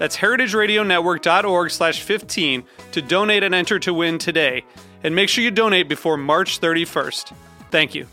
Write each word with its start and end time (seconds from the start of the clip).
That's 0.00 0.16
heritageradionetwork.org 0.16 1.70
slash 1.70 2.00
15 2.00 2.64
to 2.92 3.02
donate 3.02 3.42
and 3.42 3.54
enter 3.54 3.78
to 3.80 3.92
win 3.92 4.16
today. 4.16 4.64
And 5.04 5.14
make 5.14 5.28
sure 5.28 5.44
you 5.44 5.50
donate 5.50 5.90
before 5.90 6.16
March 6.16 6.58
31st. 6.58 7.34
Thank 7.70 7.94
you. 7.94 8.06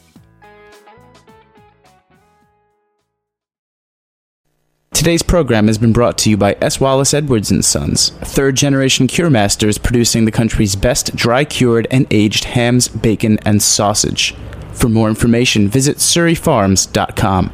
Today's 4.91 5.23
program 5.23 5.67
has 5.67 5.77
been 5.77 5.93
brought 5.93 6.17
to 6.19 6.29
you 6.29 6.35
by 6.35 6.57
S. 6.59 6.81
Wallace 6.81 7.13
Edwards 7.13 7.51
and 7.51 7.63
Sons, 7.63 8.09
third 8.09 8.57
generation 8.57 9.07
cure 9.07 9.29
masters 9.29 9.77
producing 9.77 10.25
the 10.25 10.31
country's 10.31 10.75
best 10.75 11.15
dry 11.15 11.45
cured 11.45 11.87
and 11.89 12.05
aged 12.11 12.43
hams, 12.43 12.89
bacon, 12.89 13.39
and 13.45 13.63
sausage. 13.63 14.35
For 14.73 14.89
more 14.89 15.07
information, 15.07 15.69
visit 15.69 15.97
surryfarms.com. 15.97 17.53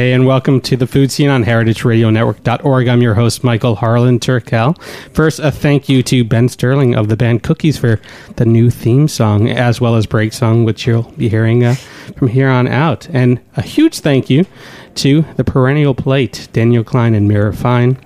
Hey, 0.00 0.14
and 0.14 0.26
welcome 0.26 0.62
to 0.62 0.78
the 0.78 0.86
Food 0.86 1.12
Seen 1.12 1.28
on 1.28 1.44
heritageradionetwork.org. 1.44 2.88
I'm 2.88 3.02
your 3.02 3.12
host, 3.12 3.44
Michael 3.44 3.74
Harlan 3.74 4.18
Turkel. 4.18 4.80
First, 5.12 5.40
a 5.40 5.50
thank 5.50 5.90
you 5.90 6.02
to 6.04 6.24
Ben 6.24 6.48
Sterling 6.48 6.94
of 6.94 7.08
the 7.08 7.18
band 7.18 7.42
Cookies 7.42 7.76
for 7.76 8.00
the 8.36 8.46
new 8.46 8.70
theme 8.70 9.08
song, 9.08 9.50
as 9.50 9.78
well 9.78 9.96
as 9.96 10.06
break 10.06 10.32
song, 10.32 10.64
which 10.64 10.86
you'll 10.86 11.02
be 11.18 11.28
hearing 11.28 11.64
uh, 11.64 11.74
from 12.16 12.28
here 12.28 12.48
on 12.48 12.66
out. 12.66 13.10
And 13.10 13.42
a 13.58 13.62
huge 13.62 13.98
thank 13.98 14.30
you 14.30 14.46
to 14.94 15.20
the 15.36 15.44
Perennial 15.44 15.94
Plate, 15.94 16.48
Daniel 16.54 16.82
Klein 16.82 17.12
and 17.14 17.30
Mirra 17.30 17.54
Fine. 17.54 17.98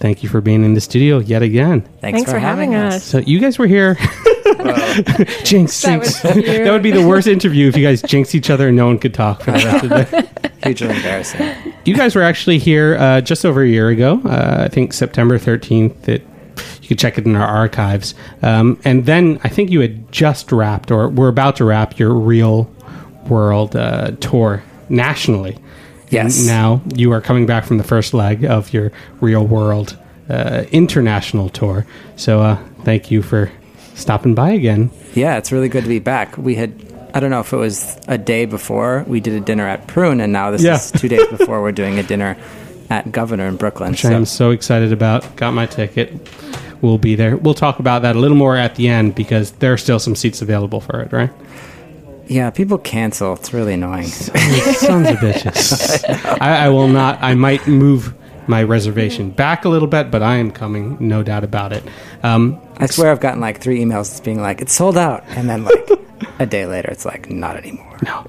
Thank 0.00 0.22
you 0.22 0.28
for 0.28 0.42
being 0.42 0.62
in 0.62 0.74
the 0.74 0.82
studio 0.82 1.18
yet 1.18 1.40
again. 1.40 1.80
Thanks, 2.02 2.18
Thanks 2.18 2.30
for 2.30 2.38
having 2.38 2.74
us. 2.74 3.02
So 3.02 3.20
you 3.20 3.40
guys 3.40 3.58
were 3.58 3.66
here. 3.66 3.96
jinx, 5.44 5.80
That 5.82 6.02
jinx. 6.02 6.22
was 6.24 6.32
cute. 6.34 6.46
that 6.46 6.70
would 6.72 6.82
be 6.82 6.90
the 6.90 7.06
worst 7.06 7.26
interview 7.28 7.68
if 7.68 7.76
you 7.76 7.84
guys 7.84 8.02
jinxed 8.02 8.34
each 8.34 8.50
other 8.50 8.68
and 8.68 8.76
no 8.76 8.86
one 8.86 8.98
could 8.98 9.14
talk 9.14 9.42
for 9.42 9.52
the 9.52 9.58
rest 9.58 9.84
of 9.84 9.90
the 9.90 10.04
day. 10.04 10.50
Hugely 10.64 10.88
embarrassing. 10.96 11.54
You 11.84 11.94
guys 11.94 12.14
were 12.16 12.22
actually 12.22 12.58
here 12.58 12.96
uh, 12.98 13.20
just 13.20 13.44
over 13.46 13.62
a 13.62 13.68
year 13.68 13.88
ago. 13.88 14.20
Uh, 14.24 14.64
I 14.64 14.68
think 14.68 14.92
September 14.92 15.38
13th. 15.38 16.08
It, 16.08 16.26
you 16.82 16.88
could 16.88 16.98
check 16.98 17.18
it 17.18 17.26
in 17.26 17.36
our 17.36 17.46
archives. 17.46 18.14
Um, 18.42 18.80
and 18.84 19.06
then 19.06 19.38
I 19.44 19.48
think 19.48 19.70
you 19.70 19.80
had 19.80 20.10
just 20.10 20.50
wrapped 20.50 20.90
or 20.90 21.08
were 21.08 21.28
about 21.28 21.56
to 21.56 21.64
wrap 21.64 21.98
your 21.98 22.12
real 22.14 22.64
world 23.28 23.76
uh, 23.76 24.12
tour 24.20 24.62
nationally. 24.88 25.58
Yes. 26.10 26.38
And 26.38 26.46
now 26.48 26.80
you 26.96 27.12
are 27.12 27.20
coming 27.20 27.44
back 27.46 27.64
from 27.64 27.76
the 27.78 27.84
first 27.84 28.14
leg 28.14 28.44
of 28.44 28.72
your 28.72 28.90
real 29.20 29.46
world 29.46 29.96
uh, 30.30 30.64
international 30.72 31.50
tour. 31.50 31.86
So 32.16 32.40
uh, 32.40 32.58
thank 32.84 33.10
you 33.10 33.22
for 33.22 33.50
stopping 33.98 34.34
by 34.34 34.50
again. 34.52 34.90
Yeah, 35.14 35.36
it's 35.36 35.52
really 35.52 35.68
good 35.68 35.82
to 35.82 35.88
be 35.88 35.98
back. 35.98 36.36
We 36.38 36.54
had, 36.54 36.72
I 37.14 37.20
don't 37.20 37.30
know 37.30 37.40
if 37.40 37.52
it 37.52 37.56
was 37.56 37.98
a 38.08 38.16
day 38.18 38.44
before 38.46 39.04
we 39.06 39.20
did 39.20 39.34
a 39.34 39.40
dinner 39.40 39.66
at 39.66 39.86
Prune, 39.86 40.20
and 40.20 40.32
now 40.32 40.50
this 40.50 40.62
Yeah. 40.62 40.76
is 40.76 40.90
two 40.90 41.08
days 41.08 41.26
before 41.36 41.60
we're 41.62 41.72
doing 41.72 41.98
a 41.98 42.02
dinner 42.02 42.36
at 42.90 43.12
Governor 43.12 43.46
in 43.46 43.56
Brooklyn. 43.56 43.90
which 43.90 44.04
I 44.04 44.12
am 44.12 44.24
so 44.24 44.50
excited 44.50 44.92
about. 44.92 45.36
Got 45.36 45.52
my 45.52 45.66
ticket. 45.66 46.28
We'll 46.80 46.96
be 46.98 47.16
there. 47.16 47.36
We'll 47.36 47.54
talk 47.54 47.80
about 47.80 48.02
that 48.02 48.14
a 48.16 48.18
little 48.18 48.36
more 48.36 48.56
at 48.56 48.76
the 48.76 48.88
end 48.88 49.14
because 49.14 49.50
there 49.52 49.72
are 49.72 49.76
still 49.76 49.98
some 49.98 50.14
seats 50.14 50.40
available 50.42 50.80
for 50.80 51.00
it, 51.02 51.12
right? 51.12 51.30
yeah, 52.28 52.50
people 52.50 52.76
cancel. 52.78 53.32
It's 53.34 53.52
really 53.54 53.72
annoying. 53.74 54.04
Sons 54.06 55.08
of 55.08 55.16
bitches. 55.18 56.04
I, 56.40 56.66
I 56.66 56.68
will 56.68 56.86
not. 56.88 57.18
I 57.22 57.34
might 57.34 57.66
move 57.66 58.14
my 58.48 58.62
reservation 58.62 59.30
back 59.30 59.64
a 59.64 59.68
little 59.68 59.88
bit, 59.88 60.10
but 60.10 60.22
I 60.22 60.36
am 60.36 60.50
coming, 60.50 60.96
no 61.00 61.22
doubt 61.22 61.44
about 61.44 61.72
it. 61.72 61.84
Um, 62.22 62.60
I 62.78 62.86
swear 62.86 63.10
I've 63.10 63.20
gotten 63.20 63.40
like 63.40 63.60
three 63.60 63.80
emails 63.80 64.22
being 64.22 64.40
like, 64.40 64.60
it's 64.60 64.72
sold 64.72 64.96
out. 64.96 65.24
And 65.28 65.48
then 65.48 65.64
like 65.64 65.88
a 66.38 66.46
day 66.46 66.66
later, 66.66 66.90
it's 66.90 67.04
like, 67.04 67.30
not 67.30 67.56
anymore. 67.56 67.96
no. 68.02 68.24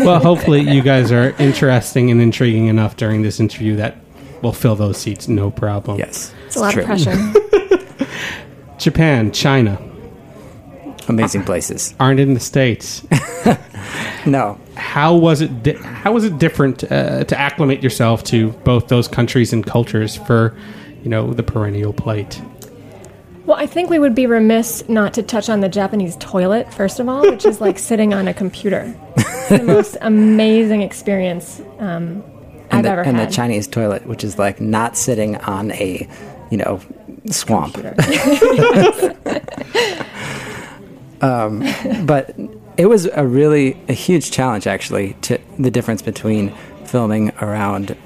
well, 0.00 0.20
hopefully, 0.20 0.60
you 0.60 0.82
guys 0.82 1.10
are 1.12 1.30
interesting 1.38 2.10
and 2.10 2.20
intriguing 2.20 2.66
enough 2.66 2.96
during 2.96 3.22
this 3.22 3.40
interview 3.40 3.76
that 3.76 3.96
we'll 4.42 4.52
fill 4.52 4.76
those 4.76 4.98
seats, 4.98 5.28
no 5.28 5.50
problem. 5.50 5.98
Yes. 5.98 6.32
It's 6.46 6.56
a 6.56 6.60
lot 6.60 6.72
true. 6.72 6.82
of 6.82 6.86
pressure. 6.86 7.16
Japan, 8.78 9.32
China 9.32 9.80
Amazing 11.08 11.44
places. 11.44 11.94
aren't 12.00 12.20
in 12.20 12.34
the 12.34 12.40
states. 12.40 13.06
No. 14.26 14.58
How 14.76 15.14
was 15.14 15.40
it 15.40 15.62
di- 15.62 15.74
how 15.76 16.12
was 16.12 16.24
it 16.24 16.38
different 16.38 16.84
uh, 16.90 17.24
to 17.24 17.38
acclimate 17.38 17.82
yourself 17.82 18.24
to 18.24 18.50
both 18.64 18.88
those 18.88 19.08
countries 19.08 19.52
and 19.52 19.64
cultures 19.66 20.16
for 20.16 20.56
you 21.02 21.10
know 21.10 21.32
the 21.32 21.42
perennial 21.42 21.92
plate 21.92 22.40
well, 23.46 23.58
I 23.58 23.66
think 23.66 23.90
we 23.90 23.98
would 23.98 24.14
be 24.14 24.26
remiss 24.26 24.88
not 24.88 25.12
to 25.14 25.22
touch 25.22 25.50
on 25.50 25.60
the 25.60 25.68
Japanese 25.68 26.16
toilet, 26.16 26.72
first 26.72 26.98
of 26.98 27.10
all, 27.10 27.20
which 27.30 27.44
is 27.44 27.60
like 27.60 27.78
sitting 27.78 28.14
on 28.14 28.26
a 28.26 28.32
computer. 28.32 28.94
It's 29.16 29.48
the 29.50 29.62
most 29.62 29.98
amazing 30.00 30.80
experience 30.80 31.60
um, 31.78 32.24
I've 32.70 32.76
And, 32.76 32.84
the, 32.86 32.90
ever 32.90 33.02
and 33.02 33.18
the. 33.18 33.26
Chinese 33.26 33.66
toilet, 33.66 34.06
which 34.06 34.24
is 34.24 34.38
like 34.38 34.62
not 34.62 34.96
sitting 34.96 35.36
on 35.36 35.72
a, 35.72 36.08
you 36.50 36.56
know, 36.56 36.80
swamp. 37.30 37.74
but 42.06 42.34
it 42.76 42.86
was 42.86 43.06
a 43.06 43.26
really 43.26 43.76
a 43.88 43.92
huge 43.92 44.30
challenge 44.30 44.66
actually 44.66 45.14
to 45.22 45.38
the 45.58 45.70
difference 45.70 46.02
between 46.02 46.50
filming 46.86 47.30
around 47.40 47.96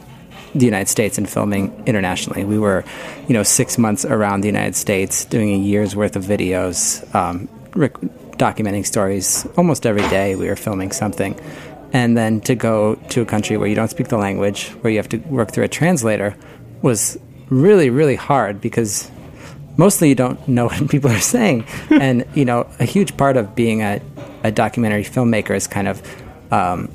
the 0.55 0.65
United 0.65 0.89
States 0.89 1.19
and 1.19 1.29
filming 1.29 1.83
internationally. 1.87 2.45
We 2.45 2.59
were, 2.59 2.85
you 3.29 3.35
know, 3.35 3.43
six 3.43 3.79
months 3.79 4.05
around 4.05 4.41
the 4.41 4.49
United 4.49 4.77
States 4.77 5.25
doing 5.25 5.51
a 5.51 5.59
year's 5.59 5.95
worth 5.95 6.17
of 6.17 6.25
videos, 6.25 7.03
um, 7.15 7.49
rec- 7.75 8.01
documenting 8.39 8.87
stories 8.87 9.47
almost 9.57 9.87
every 9.87 10.07
day. 10.09 10.37
We 10.37 10.49
were 10.49 10.57
filming 10.57 10.93
something. 10.93 11.39
And 11.93 12.17
then 12.17 12.41
to 12.43 12.55
go 12.55 12.97
to 13.11 13.23
a 13.23 13.25
country 13.25 13.57
where 13.57 13.69
you 13.69 13.75
don't 13.75 13.89
speak 13.89 14.09
the 14.09 14.19
language, 14.19 14.69
where 14.81 14.91
you 14.91 14.99
have 14.99 15.09
to 15.11 15.19
work 15.19 15.53
through 15.53 15.65
a 15.65 15.69
translator, 15.69 16.37
was 16.83 17.19
really, 17.49 17.91
really 17.91 18.17
hard 18.17 18.61
because 18.61 19.11
mostly 19.79 20.11
you 20.11 20.15
don't 20.15 20.47
know 20.47 20.67
what 20.67 20.89
people 20.91 21.11
are 21.11 21.19
saying. 21.21 21.65
and, 21.91 22.27
you 22.35 22.45
know, 22.45 22.67
a 22.79 22.85
huge 22.85 23.17
part 23.17 23.39
of 23.39 23.55
being 23.55 23.81
a, 23.83 24.03
a 24.45 24.51
documentary 24.53 25.05
filmmaker 25.05 25.57
is 25.57 25.67
kind 25.67 25.89
of 25.89 26.03
um, 26.53 26.91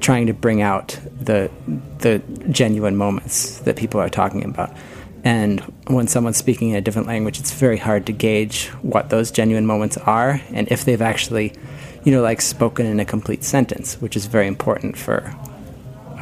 trying 0.00 0.26
to 0.28 0.32
bring 0.32 0.62
out 0.62 0.98
the, 1.20 1.50
the 1.98 2.22
genuine 2.50 2.96
moments 2.96 3.58
that 3.60 3.76
people 3.76 4.00
are 4.00 4.08
talking 4.08 4.44
about. 4.44 4.72
And 5.22 5.60
when 5.88 6.08
someone's 6.08 6.38
speaking 6.38 6.70
in 6.70 6.76
a 6.76 6.80
different 6.80 7.06
language, 7.06 7.38
it's 7.38 7.52
very 7.52 7.76
hard 7.76 8.06
to 8.06 8.12
gauge 8.12 8.68
what 8.80 9.10
those 9.10 9.30
genuine 9.30 9.66
moments 9.66 9.98
are 9.98 10.40
and 10.50 10.66
if 10.72 10.86
they've 10.86 11.02
actually, 11.02 11.52
you 12.04 12.12
know, 12.12 12.22
like 12.22 12.40
spoken 12.40 12.86
in 12.86 13.00
a 13.00 13.04
complete 13.04 13.44
sentence, 13.44 14.00
which 14.00 14.16
is 14.16 14.24
very 14.26 14.46
important 14.46 14.96
for 14.96 15.34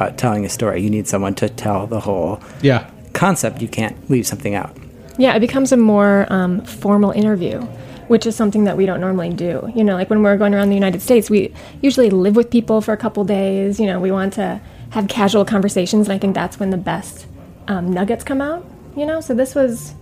uh, 0.01 0.09
telling 0.11 0.43
a 0.45 0.49
story. 0.49 0.81
You 0.81 0.89
need 0.89 1.07
someone 1.07 1.33
to 1.35 1.47
tell 1.47 1.87
the 1.87 2.01
whole 2.01 2.41
Yeah. 2.61 2.89
concept. 3.13 3.61
You 3.61 3.67
can't 3.69 4.09
leave 4.09 4.27
something 4.27 4.53
out. 4.55 4.75
Yeah, 5.19 5.35
it 5.35 5.41
becomes 5.41 5.73
a 5.73 5.77
more 5.77 6.25
um, 6.29 6.61
formal 6.61 7.11
interview, 7.11 7.61
which 8.07 8.25
is 8.25 8.37
something 8.37 8.63
that 8.63 8.77
we 8.77 8.85
don't 8.85 9.01
normally 9.01 9.29
do. 9.29 9.69
You 9.75 9.83
know, 9.83 9.93
like 9.93 10.09
when 10.09 10.23
we're 10.23 10.37
going 10.37 10.55
around 10.55 10.69
the 10.69 10.75
United 10.75 11.01
States, 11.01 11.29
we 11.29 11.53
usually 11.81 12.09
live 12.09 12.37
with 12.37 12.49
people 12.49 12.79
for 12.79 12.93
a 12.93 12.97
couple 12.97 13.25
days. 13.25 13.81
You 13.81 13.85
know, 13.85 13.99
we 13.99 14.11
want 14.11 14.33
to 14.33 14.61
have 14.91 15.09
casual 15.09 15.43
conversations, 15.43 16.07
and 16.07 16.15
I 16.15 16.17
think 16.17 16.35
that's 16.35 16.57
when 16.57 16.69
the 16.69 16.77
best 16.77 17.27
um, 17.67 17.91
nuggets 17.91 18.23
come 18.23 18.41
out. 18.41 18.65
You 18.95 19.05
know, 19.05 19.19
so 19.19 19.35
this 19.35 19.53
was 19.53 19.93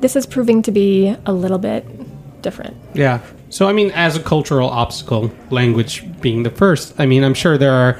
this 0.00 0.16
is 0.16 0.26
proving 0.26 0.62
to 0.62 0.72
be 0.72 1.16
a 1.24 1.32
little 1.32 1.58
bit 1.58 1.86
different. 2.42 2.76
Yeah. 2.92 3.20
So, 3.50 3.68
I 3.68 3.72
mean, 3.72 3.92
as 3.92 4.16
a 4.16 4.20
cultural 4.20 4.68
obstacle, 4.68 5.30
language 5.50 6.04
being 6.20 6.42
the 6.42 6.50
first, 6.50 6.98
I 6.98 7.06
mean, 7.06 7.22
I'm 7.22 7.34
sure 7.34 7.56
there 7.56 7.72
are 7.72 7.98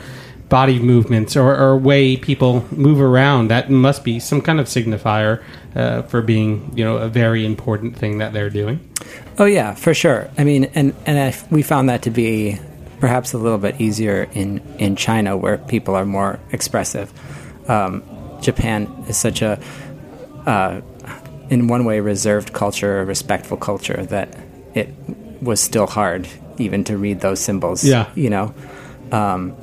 body 0.49 0.79
movements 0.79 1.37
or, 1.37 1.57
or 1.57 1.77
way 1.77 2.17
people 2.17 2.65
move 2.71 3.01
around 3.01 3.49
that 3.49 3.69
must 3.71 4.05
be 4.05 4.21
some 4.21 4.41
kind 4.41 4.61
of 4.61 4.67
signifier 4.67 5.43
uh, 5.75 6.03
for 6.03 6.23
being, 6.23 6.73
you 6.77 6.85
know, 6.85 6.99
a 6.99 7.09
very 7.09 7.45
important 7.45 7.97
thing 7.97 8.19
that 8.19 8.33
they're 8.33 8.51
doing. 8.51 8.79
Oh 9.39 9.45
yeah, 9.45 9.75
for 9.75 9.93
sure. 9.93 10.31
I 10.39 10.45
mean, 10.45 10.65
and 10.75 10.95
and 11.05 11.19
I, 11.19 11.37
we 11.51 11.63
found 11.63 11.89
that 11.89 12.03
to 12.03 12.11
be 12.11 12.59
perhaps 13.01 13.33
a 13.35 13.39
little 13.39 13.59
bit 13.59 13.81
easier 13.81 14.29
in 14.33 14.61
in 14.79 14.97
China, 14.97 15.37
where 15.37 15.59
people 15.59 15.95
are 15.95 16.07
more 16.07 16.39
expressive. 16.53 17.13
Um, 17.69 18.03
Japan 18.41 18.87
is 19.09 19.17
such 19.17 19.43
a, 19.43 19.61
uh, 20.47 20.81
in 21.51 21.69
one 21.69 21.85
way, 21.85 22.01
reserved 22.01 22.53
culture, 22.53 23.01
a 23.01 23.05
respectful 23.05 23.57
culture 23.57 24.07
that 24.07 24.37
it 24.75 24.95
was 25.43 25.61
still 25.61 25.87
hard 25.87 26.29
even 26.59 26.85
to 26.85 26.97
read 26.97 27.21
those 27.21 27.41
symbols. 27.41 27.85
Yeah. 27.85 28.09
you 28.15 28.31
know, 28.31 28.55
um, 29.13 29.55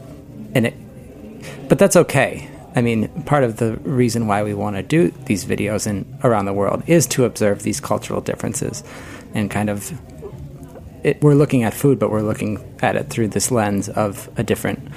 and 0.56 0.68
it, 0.68 1.70
but 1.70 1.80
that's 1.80 1.96
okay. 1.96 2.50
I 2.76 2.82
mean, 2.82 3.08
part 3.24 3.44
of 3.44 3.58
the 3.58 3.78
reason 3.78 4.28
why 4.28 4.44
we 4.44 4.54
want 4.54 4.76
to 4.76 4.84
do 4.84 5.10
these 5.26 5.46
videos 5.46 5.86
in 5.86 6.18
around 6.24 6.46
the 6.46 6.54
world 6.54 6.84
is 6.88 7.06
to 7.08 7.26
observe 7.26 7.62
these 7.64 7.80
cultural 7.80 8.22
differences, 8.22 8.84
and 9.34 9.50
kind 9.50 9.70
of, 9.70 9.92
it, 11.04 11.22
we're 11.22 11.36
looking 11.36 11.64
at 11.64 11.74
food, 11.74 12.00
but 12.00 12.10
we're 12.10 12.22
looking 12.22 12.64
at 12.82 12.96
it 12.96 13.10
through 13.10 13.28
this 13.30 13.52
lens 13.52 13.90
of 13.90 14.30
a 14.38 14.44
different 14.44 14.90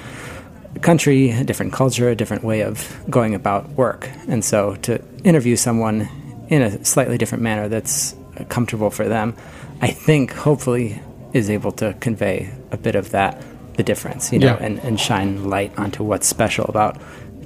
country, 0.81 1.31
a 1.31 1.43
different 1.43 1.73
culture, 1.73 2.09
a 2.09 2.15
different 2.15 2.43
way 2.43 2.61
of 2.61 2.99
going 3.09 3.35
about 3.35 3.69
work. 3.71 4.09
And 4.27 4.43
so, 4.43 4.75
to 4.77 5.03
interview 5.23 5.55
someone 5.55 6.09
in 6.49 6.61
a 6.61 6.83
slightly 6.83 7.17
different 7.17 7.43
manner 7.43 7.67
that's 7.67 8.15
comfortable 8.49 8.89
for 8.89 9.07
them, 9.07 9.35
I 9.81 9.91
think 9.91 10.33
hopefully 10.33 11.01
is 11.33 11.49
able 11.49 11.71
to 11.73 11.93
convey 11.99 12.51
a 12.71 12.77
bit 12.77 12.95
of 12.95 13.11
that, 13.11 13.43
the 13.77 13.83
difference, 13.83 14.31
you 14.33 14.39
know, 14.39 14.47
Yeah. 14.59 14.65
and, 14.65 14.79
and 14.79 14.99
shine 14.99 15.49
light 15.49 15.71
onto 15.77 16.03
what's 16.03 16.27
special 16.27 16.65
about 16.65 16.97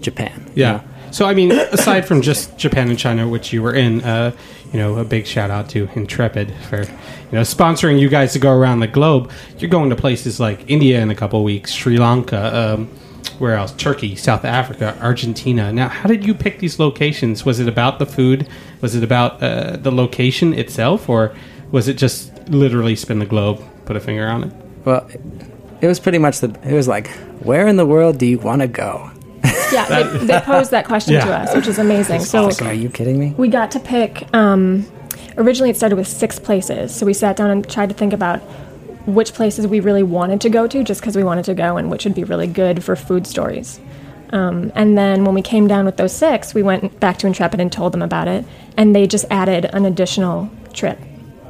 Japan. 0.01 0.43
you 0.55 0.63
Yeah. 0.63 0.71
know? 0.71 0.81
So, 1.11 1.25
I 1.25 1.33
mean, 1.33 1.51
aside 1.51 2.05
from 2.07 2.21
just 2.21 2.57
Japan 2.57 2.89
and 2.89 2.97
China, 2.97 3.27
which 3.27 3.51
you 3.51 3.61
were 3.61 3.73
in, 3.73 4.01
uh, 4.01 4.31
you 4.71 4.79
know, 4.79 4.95
a 4.97 5.03
big 5.03 5.27
shout 5.27 5.51
out 5.51 5.67
to 5.69 5.89
Intrepid 5.93 6.53
for, 6.69 6.83
you 6.83 6.87
know, 7.33 7.41
sponsoring 7.41 7.99
you 7.99 8.07
guys 8.07 8.31
to 8.33 8.39
go 8.39 8.51
around 8.51 8.79
the 8.79 8.87
globe. 8.87 9.29
You're 9.59 9.69
going 9.69 9.89
to 9.89 9.95
places 9.97 10.39
like 10.39 10.63
India 10.69 11.01
in 11.01 11.11
a 11.11 11.15
couple 11.15 11.43
weeks, 11.43 11.73
Sri 11.73 11.97
Lanka, 11.97 12.73
um, 12.75 12.87
where 13.39 13.55
else? 13.57 13.73
Turkey, 13.73 14.15
South 14.15 14.45
Africa, 14.45 14.97
Argentina. 15.01 15.73
Now, 15.73 15.89
how 15.89 16.07
did 16.07 16.25
you 16.25 16.33
pick 16.33 16.59
these 16.59 16.79
locations? 16.79 17.43
Was 17.43 17.59
it 17.59 17.67
about 17.67 17.99
the 17.99 18.05
food? 18.05 18.47
Was 18.79 18.95
it 18.95 19.03
about 19.03 19.43
uh, 19.43 19.75
the 19.75 19.91
location 19.91 20.53
itself? 20.53 21.09
Or 21.09 21.35
was 21.71 21.89
it 21.89 21.95
just 21.95 22.31
literally 22.47 22.95
spin 22.95 23.19
the 23.19 23.25
globe, 23.25 23.61
put 23.83 23.97
a 23.97 23.99
finger 23.99 24.27
on 24.29 24.45
it? 24.45 24.53
Well, 24.85 25.05
it 25.81 25.87
was 25.87 25.99
pretty 25.99 26.17
much 26.17 26.39
the, 26.39 26.47
it 26.63 26.73
was 26.73 26.87
like, 26.87 27.07
where 27.41 27.67
in 27.67 27.75
the 27.75 27.85
world 27.85 28.17
do 28.17 28.25
you 28.25 28.37
want 28.39 28.61
to 28.61 28.67
go? 28.67 29.09
Yeah, 29.73 29.85
they, 30.03 30.25
they 30.25 30.39
posed 30.41 30.71
that 30.71 30.85
question 30.85 31.13
to 31.15 31.33
us, 31.35 31.55
which 31.55 31.67
is 31.67 31.79
amazing. 31.79 32.19
so 32.21 32.51
Are 32.65 32.73
you 32.73 32.89
kidding 32.89 33.17
me? 33.19 33.33
we 33.37 33.47
got 33.47 33.71
to 33.71 33.79
pick. 33.79 34.27
Um, 34.35 34.85
originally, 35.37 35.69
it 35.69 35.77
started 35.77 35.95
with 35.95 36.07
six 36.07 36.39
places, 36.39 36.93
so 36.93 37.05
we 37.05 37.13
sat 37.13 37.37
down 37.37 37.49
and 37.49 37.67
tried 37.69 37.89
to 37.89 37.95
think 37.95 38.13
about 38.13 38.39
which 39.07 39.33
places 39.33 39.65
we 39.65 39.79
really 39.79 40.03
wanted 40.03 40.41
to 40.41 40.49
go 40.49 40.67
to, 40.67 40.83
just 40.83 41.01
because 41.01 41.15
we 41.15 41.23
wanted 41.23 41.45
to 41.45 41.53
go, 41.55 41.77
and 41.77 41.89
which 41.89 42.03
would 42.05 42.13
be 42.13 42.23
really 42.23 42.47
good 42.47 42.83
for 42.83 42.95
food 42.95 43.25
stories. 43.25 43.79
Um, 44.31 44.71
and 44.75 44.97
then 44.97 45.25
when 45.25 45.33
we 45.33 45.41
came 45.41 45.67
down 45.67 45.85
with 45.85 45.97
those 45.97 46.13
six, 46.13 46.53
we 46.53 46.63
went 46.63 46.99
back 46.99 47.17
to 47.19 47.27
Intrepid 47.27 47.59
and 47.59 47.71
told 47.71 47.93
them 47.93 48.01
about 48.01 48.27
it, 48.27 48.45
and 48.77 48.95
they 48.95 49.07
just 49.07 49.25
added 49.31 49.65
an 49.65 49.85
additional 49.85 50.49
trip. 50.73 50.99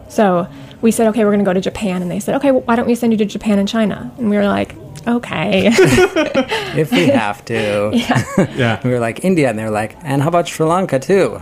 So 0.09 0.47
we 0.81 0.91
said, 0.91 1.07
okay, 1.07 1.23
we're 1.23 1.31
going 1.31 1.39
to 1.39 1.45
go 1.45 1.53
to 1.53 1.61
Japan, 1.61 2.01
and 2.01 2.09
they 2.09 2.19
said, 2.19 2.35
okay, 2.35 2.51
well, 2.51 2.61
why 2.61 2.75
don't 2.75 2.87
we 2.87 2.95
send 2.95 3.13
you 3.13 3.17
to 3.17 3.25
Japan 3.25 3.59
and 3.59 3.67
China? 3.67 4.11
And 4.17 4.29
we 4.29 4.35
were 4.35 4.47
like, 4.47 4.75
okay. 5.07 5.71
If 6.73 6.91
we 6.91 7.07
have 7.07 7.43
to. 7.45 7.91
Yeah. 8.55 8.81
we 8.83 8.89
were 8.89 8.99
like 8.99 9.23
India, 9.23 9.49
and 9.49 9.57
they're 9.59 9.69
like, 9.69 9.95
and 10.03 10.21
how 10.21 10.29
about 10.29 10.47
Sri 10.47 10.65
Lanka 10.65 10.99
too? 10.99 11.39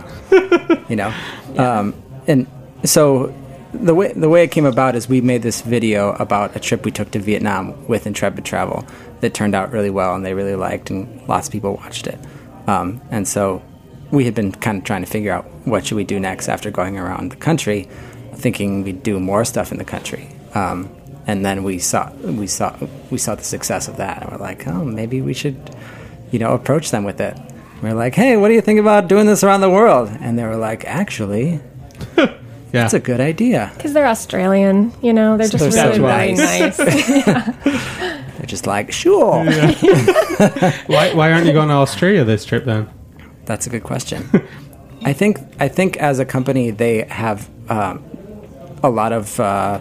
you 0.88 0.96
know, 0.96 1.14
um, 1.56 1.94
and 2.26 2.46
so 2.84 3.34
the 3.72 3.94
way 3.94 4.12
the 4.12 4.28
way 4.28 4.42
it 4.42 4.50
came 4.50 4.66
about 4.66 4.96
is 4.96 5.08
we 5.08 5.20
made 5.20 5.42
this 5.42 5.60
video 5.62 6.12
about 6.14 6.56
a 6.56 6.60
trip 6.60 6.84
we 6.84 6.90
took 6.90 7.10
to 7.12 7.18
Vietnam 7.18 7.86
with 7.86 8.06
Intrepid 8.06 8.44
Travel 8.44 8.84
that 9.20 9.34
turned 9.34 9.54
out 9.54 9.72
really 9.72 9.90
well, 9.90 10.14
and 10.14 10.24
they 10.24 10.34
really 10.34 10.56
liked, 10.56 10.90
and 10.90 11.26
lots 11.28 11.46
of 11.48 11.52
people 11.52 11.74
watched 11.74 12.06
it. 12.06 12.18
Um, 12.66 13.00
and 13.10 13.26
so 13.26 13.62
we 14.10 14.24
had 14.24 14.34
been 14.34 14.52
kind 14.52 14.78
of 14.78 14.84
trying 14.84 15.04
to 15.04 15.10
figure 15.10 15.32
out 15.32 15.44
what 15.64 15.86
should 15.86 15.96
we 15.96 16.04
do 16.04 16.18
next 16.18 16.48
after 16.48 16.70
going 16.70 16.98
around 16.98 17.30
the 17.30 17.36
country, 17.36 17.88
thinking 18.40 18.82
we'd 18.82 19.02
do 19.02 19.20
more 19.20 19.44
stuff 19.44 19.70
in 19.72 19.78
the 19.78 19.84
country. 19.84 20.28
Um, 20.54 20.88
and 21.26 21.44
then 21.44 21.62
we 21.62 21.78
saw 21.78 22.10
we 22.24 22.46
saw 22.48 22.74
we 23.10 23.18
saw 23.18 23.34
the 23.36 23.44
success 23.44 23.86
of 23.88 23.96
that, 23.98 24.22
and 24.22 24.32
we're 24.32 24.38
like, 24.38 24.66
oh, 24.66 24.84
maybe 24.84 25.20
we 25.22 25.32
should, 25.34 25.56
you 26.32 26.38
know, 26.40 26.52
approach 26.54 26.90
them 26.90 27.04
with 27.04 27.20
it. 27.20 27.36
We're 27.82 27.94
like, 27.94 28.14
hey, 28.14 28.36
what 28.36 28.48
do 28.48 28.54
you 28.54 28.60
think 28.60 28.80
about 28.80 29.08
doing 29.08 29.26
this 29.26 29.44
around 29.44 29.60
the 29.60 29.70
world? 29.70 30.10
And 30.20 30.38
they 30.38 30.44
were 30.44 30.56
like, 30.56 30.84
actually, 30.84 31.60
Yeah. 32.16 32.82
that's 32.82 32.94
a 32.94 33.00
good 33.00 33.20
idea. 33.20 33.70
Because 33.76 33.92
they're 33.94 34.06
Australian, 34.06 34.92
you 35.02 35.12
know, 35.12 35.36
they're 35.36 35.48
just 35.48 35.70
They're 35.72 35.88
really, 35.90 36.00
really 36.00 36.34
nice. 36.34 36.78
nice. 36.78 37.24
They're 38.36 38.46
just 38.46 38.66
like, 38.66 38.92
sure. 38.92 39.44
why, 40.86 41.12
why 41.14 41.32
aren't 41.32 41.46
you 41.46 41.52
going 41.52 41.68
to 41.68 41.74
Australia 41.74 42.24
this 42.24 42.44
trip 42.44 42.64
then? 42.64 42.88
That's 43.44 43.66
a 43.66 43.70
good 43.70 43.82
question. 43.82 44.28
I 45.02 45.12
think 45.14 45.38
I 45.58 45.68
think 45.68 45.96
as 45.96 46.18
a 46.18 46.24
company 46.24 46.70
they 46.70 47.04
have 47.08 47.48
um, 47.70 48.04
a 48.82 48.90
lot 48.90 49.12
of 49.12 49.38
uh, 49.40 49.80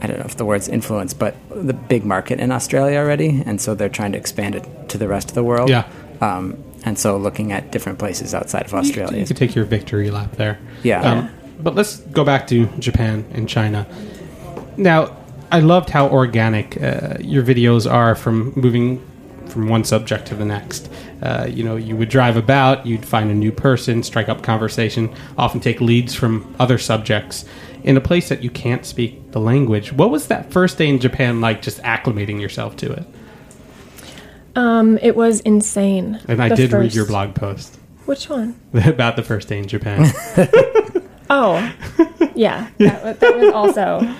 I 0.00 0.06
don't 0.06 0.18
know 0.18 0.24
if 0.24 0.36
the 0.36 0.44
word's 0.44 0.68
influence, 0.68 1.12
but 1.12 1.34
the 1.50 1.72
big 1.72 2.04
market 2.04 2.38
in 2.38 2.52
Australia 2.52 2.98
already, 2.98 3.42
and 3.44 3.60
so 3.60 3.74
they're 3.74 3.88
trying 3.88 4.12
to 4.12 4.18
expand 4.18 4.54
it 4.54 4.88
to 4.90 4.98
the 4.98 5.08
rest 5.08 5.28
of 5.28 5.34
the 5.34 5.42
world. 5.42 5.68
Yeah. 5.68 5.88
Um, 6.20 6.62
and 6.84 6.98
so 6.98 7.16
looking 7.16 7.52
at 7.52 7.72
different 7.72 7.98
places 7.98 8.34
outside 8.34 8.64
of 8.64 8.74
Australia. 8.74 9.18
You 9.18 9.26
could 9.26 9.36
take 9.36 9.54
your 9.54 9.64
victory 9.64 10.10
lap 10.10 10.32
there. 10.36 10.58
Yeah. 10.82 11.02
Um, 11.02 11.30
but 11.60 11.74
let's 11.74 11.96
go 11.96 12.24
back 12.24 12.46
to 12.48 12.66
Japan 12.78 13.26
and 13.32 13.48
China. 13.48 13.86
Now, 14.76 15.16
I 15.50 15.60
loved 15.60 15.90
how 15.90 16.08
organic 16.08 16.80
uh, 16.80 17.16
your 17.20 17.42
videos 17.42 17.90
are 17.90 18.14
from 18.14 18.52
moving 18.54 19.04
from 19.46 19.68
one 19.68 19.82
subject 19.82 20.26
to 20.26 20.34
the 20.34 20.44
next. 20.44 20.88
Uh, 21.22 21.46
you 21.50 21.64
know, 21.64 21.76
you 21.76 21.96
would 21.96 22.08
drive 22.08 22.36
about, 22.36 22.86
you'd 22.86 23.04
find 23.04 23.30
a 23.30 23.34
new 23.34 23.50
person, 23.52 24.02
strike 24.02 24.28
up 24.28 24.42
conversation, 24.42 25.12
often 25.36 25.60
take 25.60 25.80
leads 25.80 26.14
from 26.14 26.54
other 26.60 26.78
subjects 26.78 27.44
in 27.82 27.96
a 27.96 28.00
place 28.00 28.28
that 28.28 28.42
you 28.42 28.50
can't 28.50 28.84
speak 28.84 29.32
the 29.32 29.40
language. 29.40 29.92
What 29.92 30.10
was 30.10 30.28
that 30.28 30.52
first 30.52 30.78
day 30.78 30.88
in 30.88 30.98
Japan 31.00 31.40
like, 31.40 31.62
just 31.62 31.82
acclimating 31.82 32.40
yourself 32.40 32.76
to 32.76 32.92
it? 32.92 33.04
Um, 34.56 34.98
it 35.02 35.14
was 35.16 35.40
insane. 35.40 36.20
And 36.28 36.42
I 36.42 36.48
The 36.48 36.56
did 36.56 36.72
read 36.72 36.94
your 36.94 37.06
blog 37.06 37.34
post 37.34 37.78
Which 38.06 38.28
one? 38.28 38.58
about 38.74 39.16
the 39.16 39.22
first 39.22 39.48
day 39.48 39.58
in 39.58 39.66
Japan. 39.68 40.10
Oh, 41.30 41.56
yeah. 42.34 42.70
That, 42.78 43.20
that 43.20 43.36
was 43.36 43.52
also 43.52 44.14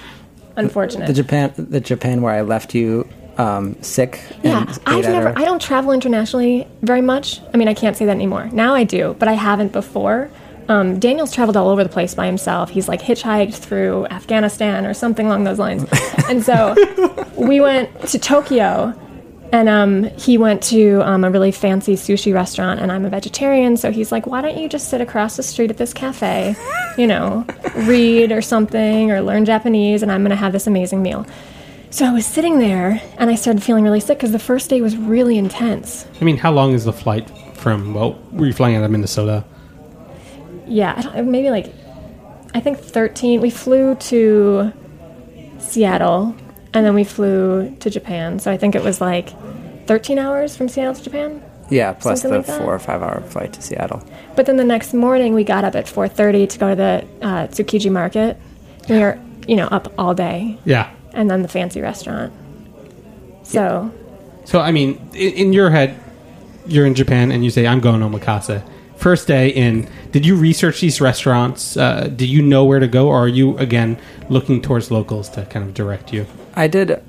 unfortunate. 0.57 1.07
the 1.07 1.14
Japan, 1.14 1.55
the 1.57 1.81
Japan 1.81 2.21
where 2.21 2.35
I 2.35 2.43
left 2.43 2.75
you 2.75 3.09
um, 3.38 3.80
sick. 3.83 4.21
yeah, 4.42 4.66
I've 4.85 5.04
never. 5.04 5.28
our- 5.28 5.38
I 5.38 5.45
don't 5.45 5.62
travel 5.62 5.92
internationally 5.92 6.66
very 6.83 7.00
much. 7.00 7.40
I 7.54 7.57
mean, 7.57 7.68
I 7.68 7.75
can't 7.75 7.97
say 7.97 8.04
that 8.07 8.12
anymore. 8.16 8.49
Now 8.52 8.75
I 8.75 8.85
do, 8.85 9.14
but 9.18 9.28
I 9.28 9.33
haven't 9.35 9.73
before. 9.73 10.30
Um, 10.68 10.99
Daniel's 10.99 11.33
traveled 11.33 11.57
all 11.57 11.68
over 11.71 11.83
the 11.83 11.88
place 11.88 12.14
by 12.14 12.26
himself. 12.26 12.68
He's 12.68 12.88
like 12.88 13.00
hitchhiked 13.00 13.54
through 13.54 14.07
Afghanistan 14.09 14.85
or 14.85 14.92
something 14.92 15.26
along 15.26 15.45
those 15.45 15.59
lines. 15.59 15.87
and 16.28 16.45
so 16.45 16.75
we 17.37 17.59
went 17.61 17.88
to 18.09 18.18
Tokyo, 18.18 18.92
and 19.50 19.66
um, 19.71 20.04
he 20.18 20.37
went 20.37 20.62
to 20.64 21.00
um, 21.09 21.25
a 21.25 21.30
really 21.30 21.52
fancy 21.52 21.95
sushi 21.95 22.35
restaurant. 22.35 22.80
And 22.80 22.92
I'm 22.92 23.07
a 23.07 23.09
vegetarian, 23.09 23.78
so 23.78 23.90
he's 23.90 24.12
like, 24.12 24.26
"Why 24.26 24.42
don't 24.42 24.59
you 24.59 24.68
just 24.68 24.90
sit 24.90 25.00
across 25.00 25.37
the 25.37 25.42
street 25.42 25.71
at 25.71 25.78
this 25.78 25.95
cafe, 25.95 26.54
you 26.99 27.07
know, 27.07 27.47
read 27.75 28.30
or 28.30 28.42
something, 28.42 29.11
or 29.11 29.23
learn 29.23 29.47
Japanese, 29.47 30.02
and 30.02 30.12
I'm 30.12 30.21
going 30.21 30.30
to 30.30 30.37
have 30.37 30.52
this 30.52 30.66
amazing 30.66 31.02
meal." 31.02 31.25
So 31.90 32.04
I 32.04 32.12
was 32.12 32.26
sitting 32.26 32.59
there, 32.59 33.00
and 33.16 33.30
I 33.30 33.35
started 33.35 33.62
feeling 33.62 33.83
really 33.83 34.00
sick 34.00 34.18
because 34.18 34.33
the 34.33 34.38
first 34.38 34.68
day 34.68 34.80
was 34.83 34.97
really 34.97 35.38
intense. 35.38 36.07
I 36.21 36.25
mean, 36.25 36.37
how 36.37 36.52
long 36.52 36.73
is 36.75 36.85
the 36.85 36.92
flight 36.92 37.30
from, 37.54 37.95
well, 37.95 38.18
were 38.33 38.47
you 38.47 38.52
flying 38.52 38.76
out 38.76 38.85
of 38.85 38.90
Minnesota? 38.90 39.45
yeah, 40.66 40.95
I 40.97 41.00
don't, 41.00 41.30
maybe 41.30 41.50
like 41.50 41.73
I 42.54 42.61
think 42.61 42.78
13. 42.78 43.40
We 43.40 43.49
flew 43.50 43.95
to 43.95 44.71
Seattle 45.59 46.35
and 46.75 46.85
then 46.85 46.95
we 46.95 47.04
flew 47.04 47.75
to 47.80 47.88
Japan. 47.90 48.38
So 48.38 48.50
I 48.52 48.59
think 48.59 48.75
it 48.75 48.83
was 48.83 49.00
like 49.00 49.30
13 49.87 50.18
hours 50.18 50.57
from 50.57 50.68
Seattle 50.68 50.95
to 50.95 51.02
Japan. 51.02 51.42
Yeah, 51.71 51.92
plus 51.95 52.21
Something 52.21 52.42
the 52.42 52.50
like 52.52 52.61
four 52.62 52.75
or 52.75 52.78
five 52.78 53.02
hour 53.02 53.23
flight 53.23 53.54
to 53.54 53.62
Seattle. 53.62 54.02
But 54.37 54.45
then 54.47 54.57
the 54.59 54.64
next 54.64 54.92
morning 54.95 55.35
we 55.35 55.42
got 55.45 55.64
up 55.64 55.75
at 55.75 55.87
4:30 55.87 56.49
to 56.50 56.59
go 56.59 56.68
to 56.71 56.76
the 56.76 57.07
uh, 57.26 57.47
Tsukiji 57.49 57.90
Market. 57.90 58.38
We 58.88 58.99
were, 58.99 59.18
you 59.47 59.57
know, 59.57 59.66
up 59.68 59.92
all 59.99 60.14
day, 60.14 60.59
Yeah. 60.64 60.90
And 61.19 61.29
then 61.29 61.43
the 61.43 61.49
fancy 61.49 61.81
restaurant. 61.81 62.33
So 63.43 63.93
So 64.45 64.61
I 64.61 64.71
mean, 64.71 64.97
in, 65.13 65.33
in 65.33 65.53
your 65.53 65.69
head, 65.69 65.99
you're 66.67 66.87
in 66.87 66.95
Japan 66.95 67.33
and 67.33 67.45
you 67.45 67.51
say, 67.51 67.67
"I'm 67.67 67.81
going 67.81 68.01
to 68.01 68.07
omakase." 68.07 68.63
First 68.97 69.29
day 69.29 69.51
in, 69.51 69.89
did 70.13 70.25
you 70.27 70.35
research 70.37 70.81
these 70.81 71.01
restaurants? 71.01 71.77
Uh, 71.77 72.09
do 72.09 72.27
you 72.27 72.43
know 72.43 72.65
where 72.65 72.81
to 72.81 72.89
go, 72.89 73.09
or 73.09 73.25
are 73.25 73.29
you 73.29 73.59
again 73.59 73.99
looking 74.29 74.63
towards 74.63 74.91
locals 74.91 75.29
to 75.31 75.45
kind 75.47 75.65
of 75.67 75.75
direct 75.75 76.13
you? 76.13 76.27
I 76.55 76.69
did 76.69 77.03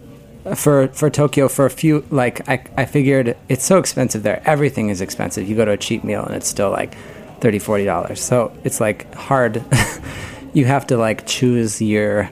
uh, 0.46 0.56
for 0.56 0.88
for 0.90 1.10
Tokyo 1.10 1.48
for 1.48 1.66
a 1.66 1.70
few 1.70 2.04
like 2.10 2.48
I 2.50 2.64
I 2.78 2.86
figured 2.86 3.38
it's 3.48 3.64
so 3.64 3.78
expensive 3.78 4.24
there. 4.24 4.42
Everything 4.46 4.90
is 4.90 5.02
expensive. 5.02 5.48
You 5.48 5.56
go 5.56 5.66
to 5.66 5.72
a 5.72 5.78
cheap 5.78 6.04
meal 6.04 6.24
and 6.26 6.36
it's 6.36 6.48
still 6.48 6.72
like 6.72 6.98
30 7.42 7.60
40 7.60 7.86
dollars. 7.86 8.22
So 8.22 8.52
it's 8.64 8.80
like 8.82 9.14
hard 9.14 9.64
you 10.54 10.66
have 10.66 10.88
to 10.88 10.98
like 10.98 11.28
choose 11.28 11.80
your 11.82 12.30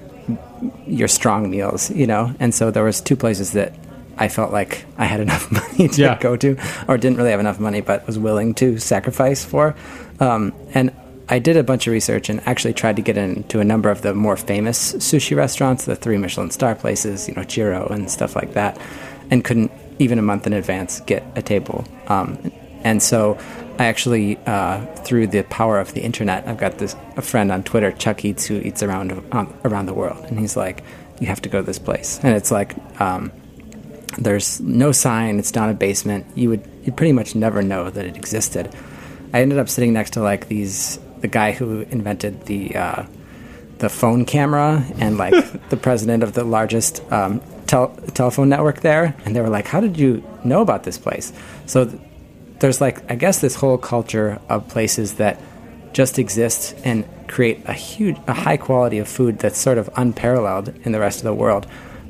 your 0.85 1.07
strong 1.07 1.49
meals, 1.49 1.89
you 1.91 2.07
know. 2.07 2.33
And 2.39 2.53
so 2.53 2.71
there 2.71 2.83
was 2.83 3.01
two 3.01 3.15
places 3.15 3.51
that 3.53 3.73
I 4.17 4.27
felt 4.29 4.51
like 4.51 4.85
I 4.97 5.05
had 5.05 5.19
enough 5.19 5.51
money 5.51 5.87
to 5.89 6.01
Yeah. 6.01 6.17
go 6.19 6.35
to 6.37 6.57
or 6.87 6.97
didn't 6.97 7.17
really 7.17 7.31
have 7.31 7.39
enough 7.39 7.59
money 7.59 7.81
but 7.81 8.05
was 8.07 8.17
willing 8.17 8.53
to 8.55 8.77
sacrifice 8.79 9.45
for. 9.45 9.75
Um, 10.19 10.53
and 10.73 10.91
I 11.29 11.39
did 11.39 11.57
a 11.57 11.63
bunch 11.63 11.87
of 11.87 11.91
research 11.93 12.29
and 12.29 12.41
actually 12.47 12.73
tried 12.73 12.95
to 12.95 13.01
get 13.01 13.17
into 13.17 13.59
a 13.59 13.63
number 13.65 13.89
of 13.89 14.01
the 14.01 14.13
more 14.15 14.37
famous 14.37 14.93
sushi 14.93 15.35
restaurants, 15.35 15.85
the 15.85 15.95
three 15.95 16.17
Michelin 16.17 16.51
star 16.51 16.73
places, 16.73 17.27
you 17.27 17.35
know, 17.35 17.43
Jiro 17.43 17.85
and 17.87 18.09
stuff 18.09 18.35
like 18.35 18.53
that, 18.53 18.79
and 19.29 19.43
couldn't 19.43 19.71
even 19.99 20.17
a 20.19 20.21
month 20.21 20.47
in 20.47 20.53
advance 20.53 21.01
get 21.01 21.23
a 21.35 21.41
table. 21.41 21.83
Um, 22.07 22.51
and 22.83 23.03
so 23.03 23.37
I 23.79 23.85
actually, 23.85 24.37
uh, 24.45 24.85
through 24.97 25.27
the 25.27 25.43
power 25.43 25.79
of 25.79 25.93
the 25.93 26.01
internet, 26.01 26.47
I've 26.47 26.57
got 26.57 26.79
this 26.79 26.95
a 27.15 27.21
friend 27.21 27.51
on 27.51 27.63
Twitter, 27.63 27.91
Chuck 27.91 28.25
Eats, 28.25 28.45
who 28.45 28.55
eats 28.55 28.81
around 28.81 29.11
um, 29.31 29.53
around 29.63 29.85
the 29.85 29.93
world, 29.93 30.25
and 30.25 30.39
he's 30.39 30.57
like, 30.57 30.83
"You 31.19 31.27
have 31.27 31.41
to 31.43 31.49
go 31.49 31.59
to 31.59 31.65
this 31.65 31.79
place," 31.79 32.19
and 32.23 32.35
it's 32.35 32.51
like. 32.51 32.75
Um, 32.99 33.31
there's 34.17 34.59
no 34.61 34.91
sign. 34.91 35.37
It's 35.37 35.51
down 35.51 35.69
a 35.69 35.73
basement. 35.73 36.25
You 36.35 36.49
would 36.49 36.67
you 36.83 36.91
pretty 36.91 37.11
much 37.11 37.35
never 37.35 37.61
know 37.61 37.89
that 37.89 38.05
it 38.05 38.15
existed. 38.15 38.73
I 39.33 39.41
ended 39.41 39.59
up 39.59 39.69
sitting 39.69 39.93
next 39.93 40.11
to 40.11 40.21
like 40.21 40.47
these 40.47 40.99
the 41.19 41.27
guy 41.27 41.51
who 41.51 41.81
invented 41.81 42.45
the 42.45 42.75
uh, 42.75 43.05
the 43.79 43.89
phone 43.89 44.25
camera 44.25 44.83
and 44.97 45.17
like 45.17 45.33
the 45.69 45.77
president 45.77 46.23
of 46.23 46.33
the 46.33 46.43
largest 46.43 47.01
um, 47.11 47.41
tel- 47.67 47.95
telephone 48.13 48.49
network 48.49 48.81
there, 48.81 49.15
and 49.25 49.35
they 49.35 49.41
were 49.41 49.49
like, 49.49 49.67
"How 49.67 49.79
did 49.79 49.97
you 49.97 50.23
know 50.43 50.61
about 50.61 50.83
this 50.83 50.97
place?" 50.97 51.33
So 51.65 51.85
th- 51.85 52.01
there's 52.59 52.81
like 52.81 53.09
I 53.11 53.15
guess 53.15 53.39
this 53.39 53.55
whole 53.55 53.77
culture 53.77 54.39
of 54.49 54.67
places 54.67 55.15
that 55.15 55.39
just 55.93 56.19
exist 56.19 56.75
and 56.83 57.05
create 57.27 57.59
a 57.65 57.73
huge 57.73 58.17
a 58.27 58.33
high 58.33 58.57
quality 58.57 58.97
of 58.99 59.07
food 59.07 59.39
that's 59.39 59.57
sort 59.57 59.77
of 59.77 59.89
unparalleled 59.95 60.73
in 60.83 60.91
the 60.91 60.99
rest 60.99 61.17
of 61.19 61.23
the 61.23 61.33
world, 61.33 61.65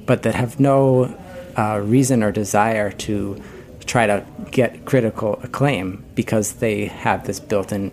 but 0.06 0.24
that 0.24 0.36
have 0.36 0.60
no 0.60 1.16
uh, 1.58 1.80
reason 1.84 2.24
or 2.24 2.32
desire 2.32 2.92
to 2.92 3.42
try 3.86 4.06
to 4.06 4.26
get 4.52 4.86
critical 4.86 5.40
acclaim 5.44 6.04
because 6.16 6.54
they 6.56 6.86
have 6.86 7.26
this 7.26 7.40
built-in 7.40 7.90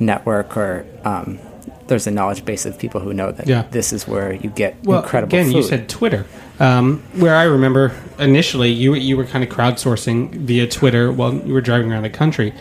network 0.00 0.56
or 0.56 0.84
um, 1.04 1.38
there's 1.86 2.06
a 2.06 2.10
knowledge 2.10 2.44
base 2.44 2.66
of 2.66 2.76
people 2.78 3.00
who 3.00 3.14
know 3.14 3.30
that 3.32 3.46
Yeah. 3.46 3.62
this 3.70 3.92
is 3.92 4.06
where 4.06 4.32
you 4.32 4.50
get 4.50 4.76
Well, 4.84 5.00
incredible 5.02 5.38
again, 5.38 5.46
food. 5.52 5.56
you 5.56 5.62
said 5.62 5.88
Twitter, 5.88 6.26
um, 6.60 7.02
where 7.14 7.34
I 7.34 7.44
remember 7.44 7.94
initially 8.18 8.70
you 8.70 8.94
you 8.94 9.16
were 9.16 9.24
kind 9.24 9.44
of 9.44 9.50
crowdsourcing 9.50 10.30
via 10.30 10.66
Twitter 10.66 11.12
while 11.12 11.34
you 11.34 11.52
were 11.52 11.60
driving 11.60 11.92
around 11.92 12.02
the 12.02 12.10
country. 12.10 12.52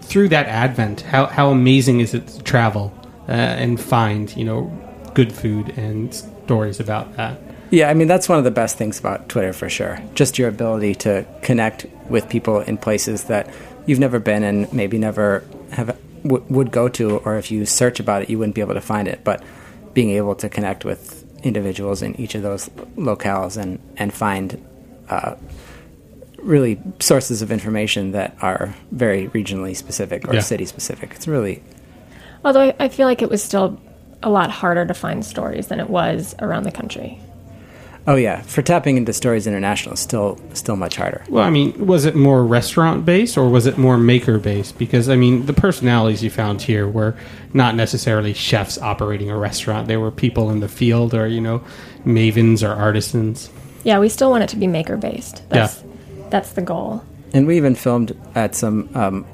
Through 0.00 0.28
that 0.28 0.46
advent, 0.46 1.02
how 1.02 1.26
how 1.26 1.50
amazing 1.50 2.00
is 2.00 2.14
it 2.14 2.26
to 2.28 2.42
travel 2.42 2.92
uh, 3.28 3.32
and 3.32 3.80
find 3.80 4.34
you 4.36 4.44
know 4.44 4.70
good 5.14 5.32
food 5.32 5.76
and 5.78 6.14
stories 6.14 6.80
about 6.80 7.16
that? 7.16 7.38
Yeah, 7.70 7.88
I 7.88 7.94
mean 7.94 8.08
that's 8.08 8.28
one 8.28 8.38
of 8.38 8.44
the 8.44 8.50
best 8.50 8.76
things 8.76 8.98
about 8.98 9.28
Twitter 9.28 9.52
for 9.52 9.68
sure. 9.68 9.98
Just 10.14 10.38
your 10.38 10.48
ability 10.48 10.94
to 10.96 11.26
connect 11.42 11.86
with 12.08 12.28
people 12.28 12.60
in 12.60 12.76
places 12.76 13.24
that 13.24 13.48
you've 13.86 13.98
never 13.98 14.18
been 14.18 14.42
and 14.42 14.72
maybe 14.72 14.98
never 14.98 15.44
have 15.70 15.96
w- 16.22 16.44
would 16.48 16.70
go 16.70 16.88
to, 16.88 17.18
or 17.18 17.38
if 17.38 17.50
you 17.50 17.64
search 17.64 17.98
about 18.00 18.22
it, 18.22 18.30
you 18.30 18.38
wouldn't 18.38 18.54
be 18.54 18.60
able 18.60 18.74
to 18.74 18.80
find 18.80 19.08
it. 19.08 19.20
But 19.24 19.42
being 19.94 20.10
able 20.10 20.34
to 20.36 20.48
connect 20.48 20.84
with 20.84 21.21
individuals 21.42 22.02
in 22.02 22.18
each 22.20 22.34
of 22.34 22.42
those 22.42 22.68
locales 22.96 23.56
and 23.56 23.78
and 23.96 24.12
find 24.12 24.62
uh, 25.08 25.34
really 26.38 26.80
sources 27.00 27.42
of 27.42 27.52
information 27.52 28.12
that 28.12 28.36
are 28.42 28.74
very 28.90 29.28
regionally 29.28 29.76
specific 29.76 30.26
or 30.28 30.34
Yeah. 30.34 30.40
city 30.40 30.64
specific. 30.64 31.12
It's 31.14 31.28
really 31.28 31.62
although 32.44 32.60
I, 32.60 32.74
I 32.80 32.88
feel 32.88 33.06
like 33.06 33.22
it 33.22 33.30
was 33.30 33.42
still 33.42 33.80
a 34.22 34.30
lot 34.30 34.50
harder 34.50 34.84
to 34.86 34.94
find 34.94 35.24
stories 35.24 35.66
than 35.68 35.80
it 35.80 35.90
was 35.90 36.34
around 36.40 36.62
the 36.64 36.72
country. 36.72 37.20
Oh 38.06 38.16
yeah, 38.16 38.42
for 38.42 38.62
tapping 38.62 38.96
into 38.96 39.12
Stories 39.12 39.46
International, 39.46 39.94
is 39.94 40.00
still 40.00 40.38
still 40.54 40.76
much 40.76 40.96
harder. 40.96 41.24
Well, 41.28 41.44
I 41.44 41.50
mean, 41.50 41.86
was 41.86 42.04
it 42.04 42.14
more 42.14 42.44
restaurant 42.44 43.04
based 43.04 43.36
or 43.36 43.48
was 43.48 43.66
it 43.66 43.78
more 43.78 43.98
maker 43.98 44.38
based? 44.38 44.78
Because 44.78 45.08
I 45.08 45.16
mean, 45.16 45.46
the 45.46 45.52
personalities 45.52 46.22
you 46.22 46.30
found 46.30 46.62
here 46.62 46.88
were 46.88 47.14
not 47.52 47.74
necessarily 47.74 48.32
chefs 48.32 48.78
operating 48.78 49.30
a 49.30 49.36
restaurant; 49.36 49.88
they 49.88 49.96
were 49.96 50.10
people 50.10 50.50
in 50.50 50.60
the 50.60 50.68
field, 50.68 51.14
or 51.14 51.26
you 51.26 51.40
know, 51.40 51.62
mavens 52.04 52.66
or 52.66 52.72
artisans. 52.72 53.50
Yeah, 53.84 53.98
we 53.98 54.08
still 54.08 54.30
want 54.30 54.44
it 54.44 54.48
to 54.50 54.56
be 54.56 54.66
maker 54.66 54.96
based. 54.96 55.48
That's 55.48 55.82
that's 56.30 56.52
the 56.52 56.62
goal. 56.62 57.04
And 57.34 57.46
we 57.46 57.56
even 57.56 57.74
filmed 57.74 58.16
at 58.34 58.54
some, 58.54 58.90
um, 58.94 59.26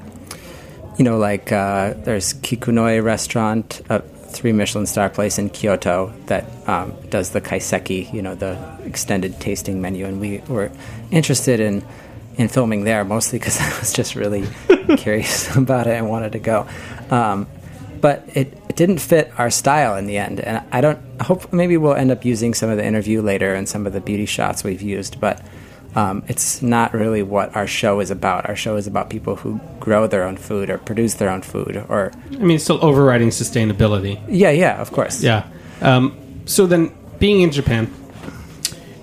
you 0.97 1.03
know, 1.03 1.17
like 1.17 1.51
uh, 1.51 1.93
there's 1.97 2.33
Kikunoi 2.35 3.03
restaurant, 3.03 3.81
a 3.89 4.01
three 4.29 4.51
Michelin 4.51 4.85
star 4.85 5.09
place 5.09 5.37
in 5.37 5.49
Kyoto 5.49 6.13
that 6.27 6.45
um, 6.67 6.93
does 7.09 7.31
the 7.31 7.41
kaiseki, 7.41 8.13
you 8.13 8.21
know, 8.21 8.35
the 8.35 8.57
extended 8.83 9.39
tasting 9.39 9.81
menu, 9.81 10.05
and 10.05 10.19
we 10.19 10.39
were 10.47 10.71
interested 11.11 11.59
in 11.59 11.83
in 12.37 12.47
filming 12.47 12.85
there 12.85 13.03
mostly 13.03 13.37
because 13.37 13.59
I 13.61 13.79
was 13.79 13.91
just 13.91 14.15
really 14.15 14.47
curious 14.97 15.55
about 15.55 15.87
it 15.87 15.97
and 15.97 16.09
wanted 16.09 16.31
to 16.33 16.39
go. 16.39 16.67
Um, 17.09 17.47
but 17.99 18.23
it, 18.33 18.53
it 18.69 18.75
didn't 18.77 18.99
fit 18.99 19.31
our 19.37 19.49
style 19.49 19.97
in 19.97 20.05
the 20.05 20.17
end, 20.17 20.39
and 20.39 20.63
I 20.71 20.81
don't 20.81 20.99
I 21.19 21.25
hope 21.25 21.51
maybe 21.51 21.75
we'll 21.77 21.95
end 21.95 22.11
up 22.11 22.23
using 22.23 22.53
some 22.53 22.69
of 22.69 22.77
the 22.77 22.85
interview 22.85 23.21
later 23.21 23.53
and 23.53 23.67
some 23.67 23.85
of 23.85 23.93
the 23.93 24.01
beauty 24.01 24.25
shots 24.25 24.63
we've 24.63 24.81
used, 24.81 25.19
but 25.19 25.41
um, 25.95 26.23
it's 26.27 26.61
not 26.61 26.93
really 26.93 27.23
what 27.23 27.55
our 27.55 27.67
show 27.67 27.99
is 27.99 28.11
about. 28.11 28.47
Our 28.47 28.55
show 28.55 28.75
is 28.75 28.87
about 28.87 29.09
people 29.09 29.35
who 29.35 29.59
grow 29.79 30.07
their 30.07 30.23
own 30.23 30.37
food 30.37 30.69
or 30.69 30.77
produce 30.77 31.15
their 31.15 31.29
own 31.29 31.41
food, 31.41 31.83
or 31.89 32.11
I 32.31 32.35
mean, 32.37 32.51
it's 32.55 32.63
still 32.63 32.83
overriding 32.83 33.29
sustainability. 33.29 34.21
yeah, 34.27 34.51
yeah, 34.51 34.79
of 34.79 34.91
course, 34.91 35.23
Yeah. 35.23 35.47
Um, 35.81 36.17
so 36.45 36.65
then, 36.67 36.91
being 37.19 37.41
in 37.41 37.51
Japan, 37.51 37.91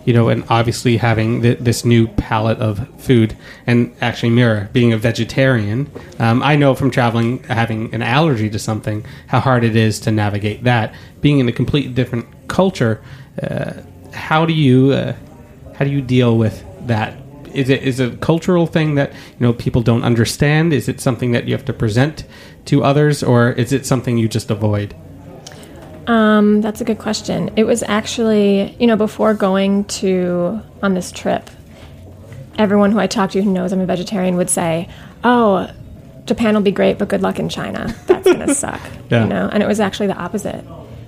you 0.04 0.12
know, 0.12 0.28
and 0.28 0.44
obviously 0.48 0.96
having 0.96 1.42
th- 1.42 1.58
this 1.58 1.84
new 1.84 2.06
palette 2.06 2.58
of 2.58 2.86
food, 3.00 3.36
and 3.66 3.94
actually, 4.00 4.30
Mirra 4.30 4.72
being 4.72 4.92
a 4.92 4.96
vegetarian, 4.98 5.90
um, 6.18 6.42
I 6.42 6.54
know 6.56 6.74
from 6.74 6.90
traveling, 6.90 7.42
having 7.44 7.92
an 7.94 8.02
allergy 8.02 8.48
to 8.50 8.58
something, 8.58 9.04
how 9.26 9.40
hard 9.40 9.64
it 9.64 9.74
is 9.74 9.98
to 10.00 10.10
navigate 10.12 10.64
that. 10.64 10.94
Being 11.20 11.40
in 11.40 11.48
a 11.48 11.52
completely 11.52 11.92
different 11.92 12.26
culture, 12.48 13.02
uh, 13.42 13.72
how 14.12 14.46
do 14.46 14.52
you 14.52 14.92
uh, 14.92 15.14
how 15.74 15.84
do 15.84 15.90
you 15.90 16.00
deal 16.00 16.38
with 16.38 16.64
that? 16.88 17.16
Is 17.52 17.70
it 17.70 17.82
is 17.82 18.00
it 18.00 18.14
a 18.14 18.16
cultural 18.18 18.66
thing 18.66 18.96
that 18.96 19.12
you 19.12 19.46
know 19.46 19.52
people 19.52 19.82
don't 19.82 20.02
understand? 20.02 20.72
Is 20.72 20.88
it 20.88 21.00
something 21.00 21.32
that 21.32 21.46
you 21.46 21.54
have 21.54 21.64
to 21.66 21.72
present 21.72 22.24
to 22.66 22.84
others, 22.84 23.22
or 23.22 23.52
is 23.52 23.72
it 23.72 23.86
something 23.86 24.18
you 24.18 24.28
just 24.28 24.50
avoid? 24.50 24.94
Um, 26.06 26.60
that's 26.60 26.80
a 26.80 26.84
good 26.84 26.98
question. 26.98 27.50
It 27.56 27.64
was 27.64 27.82
actually, 27.82 28.76
you 28.78 28.86
know, 28.86 28.96
before 28.96 29.34
going 29.34 29.84
to 29.84 30.60
on 30.82 30.94
this 30.94 31.10
trip, 31.10 31.50
everyone 32.58 32.92
who 32.92 32.98
I 32.98 33.06
talked 33.06 33.32
to 33.32 33.42
who 33.42 33.50
knows 33.50 33.72
I'm 33.72 33.80
a 33.80 33.86
vegetarian 33.86 34.36
would 34.36 34.50
say, 34.50 34.88
"Oh, 35.24 35.70
Japan 36.26 36.54
will 36.54 36.62
be 36.62 36.72
great, 36.72 36.98
but 36.98 37.08
good 37.08 37.22
luck 37.22 37.38
in 37.38 37.48
China. 37.48 37.94
That's 38.06 38.26
gonna 38.26 38.54
suck." 38.54 38.80
Yeah. 39.10 39.24
You 39.24 39.28
know, 39.28 39.48
and 39.52 39.62
it 39.62 39.66
was 39.66 39.80
actually 39.80 40.08
the 40.08 40.16
opposite. 40.16 40.64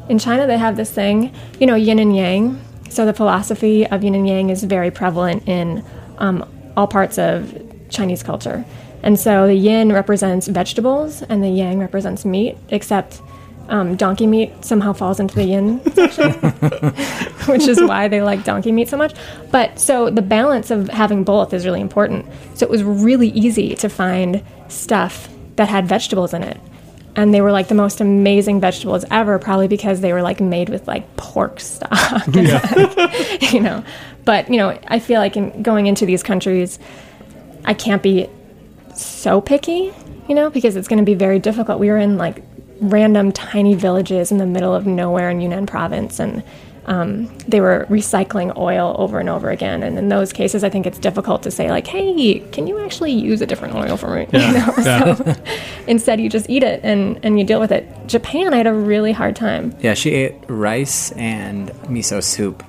In 0.09 0.19
China, 0.19 0.47
they 0.47 0.59
have 0.59 0.77
this 0.77 0.91
thing, 0.91 1.33
you 1.61 1.67
know, 1.67 1.75
yin 1.75 1.99
and 1.99 2.17
yang. 2.17 2.61
So 2.91 3.07
the 3.07 3.15
philosophy 3.15 3.87
of 3.87 4.03
yin 4.03 4.15
and 4.15 4.27
yang 4.27 4.51
is 4.51 4.65
very 4.65 4.91
prevalent 4.91 5.47
in 5.49 5.85
um, 6.19 6.49
all 6.77 6.87
parts 6.87 7.19
of 7.19 7.55
Chinese 7.89 8.23
culture. 8.23 8.65
And 9.03 9.19
so 9.19 9.47
the 9.47 9.55
yin 9.55 9.93
represents 9.93 10.49
vegetables 10.49 11.23
and 11.23 11.43
the 11.43 11.49
yang 11.49 11.79
represents 11.79 12.25
meat, 12.25 12.57
except 12.71 13.21
um, 13.69 13.97
donkey 13.97 14.27
meat 14.27 14.65
somehow 14.65 14.93
falls 14.93 15.21
into 15.21 15.35
the 15.35 15.45
yin 15.45 15.81
section, 15.93 16.33
which 17.47 17.69
is 17.69 17.81
why 17.83 18.09
they 18.09 18.23
like 18.23 18.45
donkey 18.45 18.73
meat 18.73 18.89
so 18.89 18.97
much. 18.97 19.15
But 19.51 19.79
so 19.79 20.11
the 20.11 20.23
balance 20.23 20.71
of 20.71 20.89
having 20.89 21.25
both 21.25 21.53
is 21.53 21.65
really 21.65 21.81
important. 21.81 22.27
So 22.55 22.65
it 22.65 22.71
was 22.71 22.83
really 22.83 23.29
easy 23.29 23.75
to 23.77 23.89
find 23.89 24.43
stuff 24.69 25.29
that 25.57 25.69
had 25.69 25.87
vegetables 25.87 26.35
in 26.35 26.43
it. 26.43 26.59
And 27.19 27.35
they 27.35 27.41
were 27.41 27.51
like 27.51 27.67
the 27.67 27.75
most 27.75 28.01
amazing 28.01 28.61
vegetables 28.61 29.05
ever, 29.11 29.41
probably 29.41 29.67
because 29.67 30.01
they 30.03 30.13
were 30.13 30.23
like 30.23 30.41
made 30.41 30.69
with 30.69 30.87
like 30.87 31.17
pork 31.17 31.59
stock, 31.59 32.25
you 33.53 33.61
know. 33.61 33.83
But 34.25 34.49
you 34.49 34.57
know, 34.57 34.79
I 34.87 35.01
feel 35.01 35.19
like 35.19 35.37
in 35.37 35.65
going 35.65 35.89
into 35.89 36.07
these 36.07 36.23
countries, 36.23 36.79
I 37.65 37.75
can't 37.75 38.05
be 38.05 38.29
so 38.95 39.41
picky, 39.41 39.93
you 40.29 40.35
know, 40.37 40.49
because 40.49 40.77
it's 40.77 40.87
going 40.87 41.01
to 41.01 41.05
be 41.05 41.15
very 41.15 41.41
difficult. 41.41 41.81
We 41.81 41.89
were 41.89 41.99
in 41.99 42.19
like 42.19 42.45
random 42.81 43.33
tiny 43.33 43.75
villages 43.75 44.31
in 44.31 44.39
the 44.39 44.47
middle 44.47 44.73
of 44.73 44.87
nowhere 44.87 45.29
in 45.29 45.41
Yunnan 45.41 45.67
province, 45.67 46.21
and 46.21 46.45
um, 46.89 47.29
they 47.47 47.61
were 47.61 47.87
recycling 47.91 48.57
oil 48.57 48.97
over 48.99 49.21
and 49.21 49.29
over 49.29 49.51
again. 49.51 49.83
And 49.83 49.99
in 49.99 50.09
those 50.09 50.33
cases, 50.33 50.65
I 50.65 50.71
think 50.71 50.87
it's 50.87 50.99
difficult 50.99 51.43
to 51.43 51.51
say 51.51 51.71
like, 51.71 51.87
"Hey, 51.87 52.41
can 52.51 52.67
you 52.67 52.79
actually 52.81 53.13
use 53.13 53.43
a 53.43 53.47
different 53.47 53.75
oil 53.75 53.97
for 53.97 54.15
me?" 54.15 54.27
Yeah. 54.39 54.47
You 54.49 54.53
know? 54.55 54.75
Yeah. 54.79 55.15
So 55.15 55.35
instead, 55.87 56.19
you 56.21 56.31
just 56.31 56.49
eat 56.49 56.63
it 56.63 56.81
and 56.83 57.21
and 57.23 57.39
you 57.39 57.45
deal 57.45 57.61
with 57.61 57.73
it. 57.73 57.87
Japan, 58.07 58.55
I 58.55 58.57
had 58.57 58.67
a 58.67 58.73
really 58.73 59.13
hard 59.13 59.37
time. 59.37 59.75
Yeah, 59.81 59.93
she 59.95 60.11
ate 60.15 60.35
rice 60.49 61.13
and 61.13 61.71
miso 61.91 62.23
soup, 62.23 62.65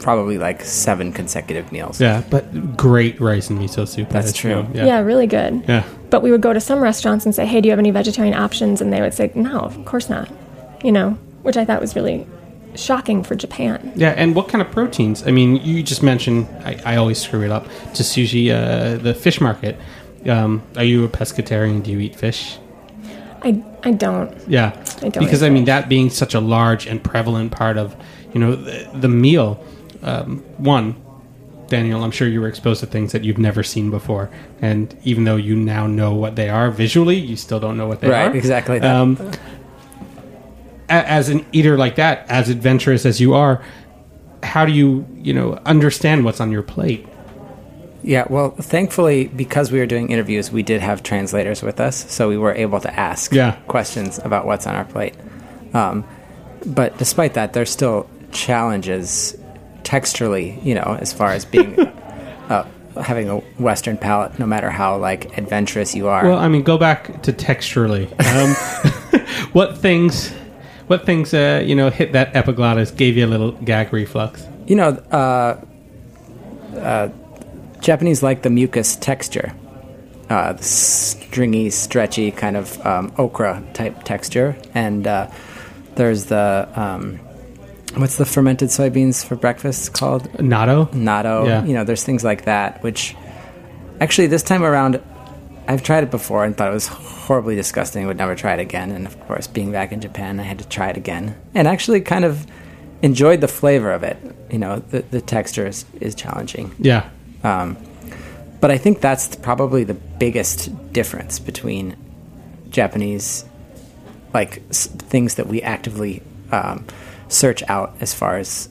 probably 0.00 0.36
like 0.36 0.62
seven 0.62 1.12
consecutive 1.12 1.70
meals. 1.70 2.00
Yeah, 2.00 2.24
but 2.30 2.76
great 2.76 3.20
rice 3.20 3.50
and 3.50 3.60
miso 3.60 3.86
soup. 3.86 4.08
That's 4.08 4.26
that 4.26 4.34
is 4.34 4.40
true. 4.40 4.66
Yeah. 4.74 4.86
Yeah. 4.86 4.98
really 5.00 5.28
good. 5.28 5.62
Yeah. 5.68 5.84
But 6.10 6.22
we 6.22 6.32
would 6.32 6.40
go 6.40 6.52
to 6.52 6.60
some 6.60 6.80
restaurants 6.80 7.24
and 7.24 7.32
say, 7.32 7.46
"Hey, 7.46 7.60
do 7.60 7.68
you 7.68 7.72
have 7.72 7.78
any 7.78 7.92
vegetarian 7.92 8.34
options?" 8.34 8.80
And 8.80 8.92
they 8.92 9.00
would 9.00 9.14
say, 9.14 9.30
"No, 9.36 9.60
of 9.60 9.84
course 9.84 10.08
not." 10.10 10.28
You 10.82 10.90
know, 10.90 11.10
which 11.42 11.56
I 11.56 11.64
thought 11.64 11.80
was 11.80 11.94
really 11.94 12.26
shocking 12.74 13.22
for 13.22 13.34
Japan. 13.34 13.92
Yeah, 13.96 14.10
and 14.10 14.34
what 14.34 14.48
kind 14.48 14.62
of 14.62 14.70
proteins? 14.70 15.26
I 15.26 15.30
mean, 15.30 15.56
you 15.56 15.82
just 15.82 16.02
mentioned, 16.02 16.46
I, 16.64 16.80
I 16.84 16.96
always 16.96 17.20
screw 17.20 17.42
it 17.42 17.50
up, 17.50 17.64
to 17.94 18.02
sushi, 18.02 18.50
uh, 18.50 18.96
the 18.98 19.14
fish 19.14 19.40
market. 19.40 19.76
Um, 20.28 20.62
are 20.76 20.84
you 20.84 21.04
a 21.04 21.08
pescatarian? 21.08 21.82
Do 21.82 21.90
you 21.90 21.98
eat 22.00 22.16
fish? 22.16 22.58
I 23.42 23.62
I 23.82 23.90
don't. 23.92 24.32
Yeah, 24.48 24.68
I 25.02 25.08
don't 25.10 25.18
because 25.24 25.42
eat 25.42 25.46
I 25.46 25.50
mean 25.50 25.64
fish. 25.64 25.66
that 25.66 25.88
being 25.88 26.08
such 26.10 26.32
a 26.34 26.40
large 26.40 26.86
and 26.86 27.02
prevalent 27.04 27.52
part 27.52 27.76
of 27.76 27.94
you 28.32 28.40
know 28.40 28.54
the, 28.56 28.88
the 28.94 29.08
meal. 29.08 29.62
Um, 30.02 30.38
one, 30.56 30.96
Daniel, 31.68 32.02
I'm 32.02 32.10
sure 32.10 32.26
you 32.26 32.40
were 32.40 32.48
exposed 32.48 32.80
to 32.80 32.86
things 32.86 33.12
that 33.12 33.22
you've 33.24 33.36
never 33.38 33.62
seen 33.62 33.90
before, 33.90 34.30
and 34.62 34.96
even 35.04 35.24
though 35.24 35.36
you 35.36 35.56
now 35.56 35.86
know 35.86 36.14
what 36.14 36.36
they 36.36 36.48
are 36.48 36.70
visually, 36.70 37.16
you 37.16 37.36
still 37.36 37.60
don't 37.60 37.76
know 37.76 37.86
what 37.86 38.00
they 38.00 38.08
Right, 38.08 38.30
are. 38.32 38.34
exactly 38.36 38.78
that. 38.78 38.94
Um, 38.96 39.18
a- 39.20 39.32
as 40.88 41.28
an 41.28 41.44
eater 41.52 41.76
like 41.78 41.96
that, 41.96 42.26
as 42.28 42.48
adventurous 42.48 43.06
as 43.06 43.20
you 43.20 43.34
are, 43.34 43.62
how 44.42 44.64
do 44.66 44.72
you 44.72 45.06
you 45.16 45.32
know 45.32 45.54
understand 45.64 46.24
what's 46.24 46.40
on 46.40 46.50
your 46.52 46.62
plate? 46.62 47.06
Yeah, 48.02 48.26
well, 48.28 48.50
thankfully, 48.50 49.28
because 49.28 49.72
we 49.72 49.78
were 49.78 49.86
doing 49.86 50.10
interviews, 50.10 50.52
we 50.52 50.62
did 50.62 50.82
have 50.82 51.02
translators 51.02 51.62
with 51.62 51.80
us, 51.80 52.10
so 52.12 52.28
we 52.28 52.36
were 52.36 52.52
able 52.54 52.78
to 52.80 52.94
ask 53.00 53.32
Yeah. 53.32 53.52
questions 53.66 54.18
about 54.22 54.44
what's 54.44 54.66
on 54.66 54.74
our 54.74 54.84
plate. 54.84 55.14
Um, 55.72 56.04
but 56.66 56.98
despite 56.98 57.32
that, 57.34 57.54
there's 57.54 57.70
still 57.70 58.06
challenges 58.30 59.34
texturally, 59.84 60.62
you 60.62 60.74
know, 60.74 60.98
as 61.00 61.14
far 61.14 61.30
as 61.30 61.46
being 61.46 61.80
uh, 62.50 62.66
having 63.02 63.30
a 63.30 63.38
Western 63.58 63.96
palate, 63.96 64.38
no 64.38 64.44
matter 64.44 64.68
how 64.68 64.98
like 64.98 65.38
adventurous 65.38 65.94
you 65.94 66.08
are. 66.08 66.28
Well, 66.28 66.38
I 66.38 66.48
mean, 66.48 66.62
go 66.62 66.76
back 66.76 67.22
to 67.22 67.32
texturally. 67.32 68.04
Um, 68.20 69.20
what 69.52 69.78
things, 69.78 70.30
what 70.86 71.06
things, 71.06 71.32
uh, 71.34 71.62
you 71.64 71.74
know, 71.74 71.90
hit 71.90 72.12
that 72.12 72.34
epiglottis, 72.34 72.90
gave 72.90 73.16
you 73.16 73.26
a 73.26 73.28
little 73.28 73.52
gag 73.52 73.92
reflux? 73.92 74.46
you 74.66 74.76
know, 74.76 74.90
uh, 75.10 75.60
uh, 76.76 77.08
Japanese 77.80 78.22
like 78.22 78.42
the 78.42 78.50
mucus 78.50 78.96
texture, 78.96 79.52
uh, 80.30 80.54
the 80.54 80.62
stringy, 80.62 81.70
stretchy 81.70 82.30
kind 82.30 82.56
of 82.56 82.84
um, 82.86 83.12
okra 83.18 83.62
type 83.74 84.02
texture, 84.04 84.56
and 84.74 85.06
uh, 85.06 85.30
there's 85.96 86.26
the 86.26 86.68
um, 86.74 87.18
what's 87.96 88.16
the 88.16 88.24
fermented 88.24 88.70
soybeans 88.70 89.24
for 89.24 89.36
breakfast 89.36 89.92
called 89.92 90.30
Natto. 90.34 90.88
natto. 90.92 91.46
Yeah. 91.46 91.64
You 91.64 91.74
know, 91.74 91.84
there's 91.84 92.02
things 92.02 92.24
like 92.24 92.44
that, 92.46 92.82
which 92.82 93.14
actually 94.00 94.28
this 94.28 94.42
time 94.42 94.64
around. 94.64 95.02
I've 95.66 95.82
tried 95.82 96.04
it 96.04 96.10
before 96.10 96.44
and 96.44 96.56
thought 96.56 96.70
it 96.70 96.74
was 96.74 96.88
horribly 96.88 97.56
disgusting. 97.56 98.06
Would 98.06 98.18
never 98.18 98.34
try 98.34 98.52
it 98.54 98.60
again. 98.60 98.90
And 98.90 99.06
of 99.06 99.18
course, 99.26 99.46
being 99.46 99.72
back 99.72 99.92
in 99.92 100.00
Japan, 100.00 100.38
I 100.40 100.42
had 100.42 100.58
to 100.58 100.68
try 100.68 100.90
it 100.90 100.96
again, 100.96 101.36
and 101.54 101.66
actually 101.66 102.00
kind 102.02 102.24
of 102.24 102.46
enjoyed 103.02 103.40
the 103.40 103.48
flavor 103.48 103.90
of 103.92 104.02
it. 104.02 104.16
You 104.50 104.58
know, 104.58 104.78
the 104.80 105.00
the 105.10 105.20
texture 105.20 105.66
is, 105.66 105.84
is 106.00 106.14
challenging. 106.14 106.74
Yeah, 106.78 107.08
Um, 107.42 107.76
but 108.60 108.70
I 108.70 108.78
think 108.78 109.00
that's 109.00 109.36
probably 109.36 109.84
the 109.84 109.94
biggest 109.94 110.70
difference 110.92 111.38
between 111.38 111.96
Japanese, 112.70 113.44
like 114.32 114.62
s- 114.70 114.86
things 114.86 115.34
that 115.36 115.46
we 115.46 115.62
actively 115.62 116.22
um, 116.52 116.86
search 117.28 117.62
out 117.68 117.94
as 118.00 118.12
far 118.14 118.36
as 118.36 118.68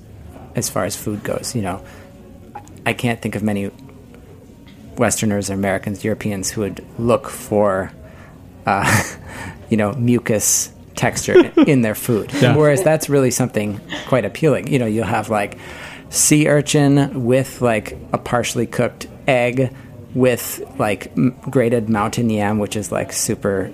as 0.56 0.70
far 0.70 0.86
as 0.86 0.96
food 0.96 1.24
goes. 1.24 1.56
You 1.56 1.64
know, 1.64 1.84
I 2.86 2.94
can't 2.94 3.22
think 3.22 3.36
of 3.36 3.42
many 3.44 3.72
Westerners, 4.98 5.50
or 5.50 5.54
Americans, 5.54 6.04
Europeans 6.04 6.52
who 6.52 6.62
would 6.62 6.86
look 6.98 7.30
for, 7.30 7.92
uh, 8.66 9.04
you 9.70 9.78
know, 9.78 9.94
mucus 9.94 10.72
texture 10.96 11.52
in 11.68 11.82
their 11.82 11.96
food. 11.96 12.32
Yeah. 12.34 12.56
Whereas 12.56 12.84
that's 12.84 13.10
really 13.10 13.32
something 13.32 13.80
quite 14.08 14.26
appealing. 14.26 14.68
You 14.68 14.80
know, 14.80 14.86
you'll 14.86 15.06
have 15.06 15.30
like 15.30 15.58
sea 16.10 16.48
urchin 16.48 17.24
with 17.24 17.62
like 17.62 17.98
a 18.14 18.18
partially 18.18 18.68
cooked 18.68 19.08
egg 19.28 19.76
with 20.14 20.62
like 20.78 21.12
m- 21.18 21.36
grated 21.50 21.90
mountain 21.90 22.30
yam, 22.30 22.60
which 22.60 22.76
is 22.76 22.92
like 22.92 23.12
super 23.12 23.74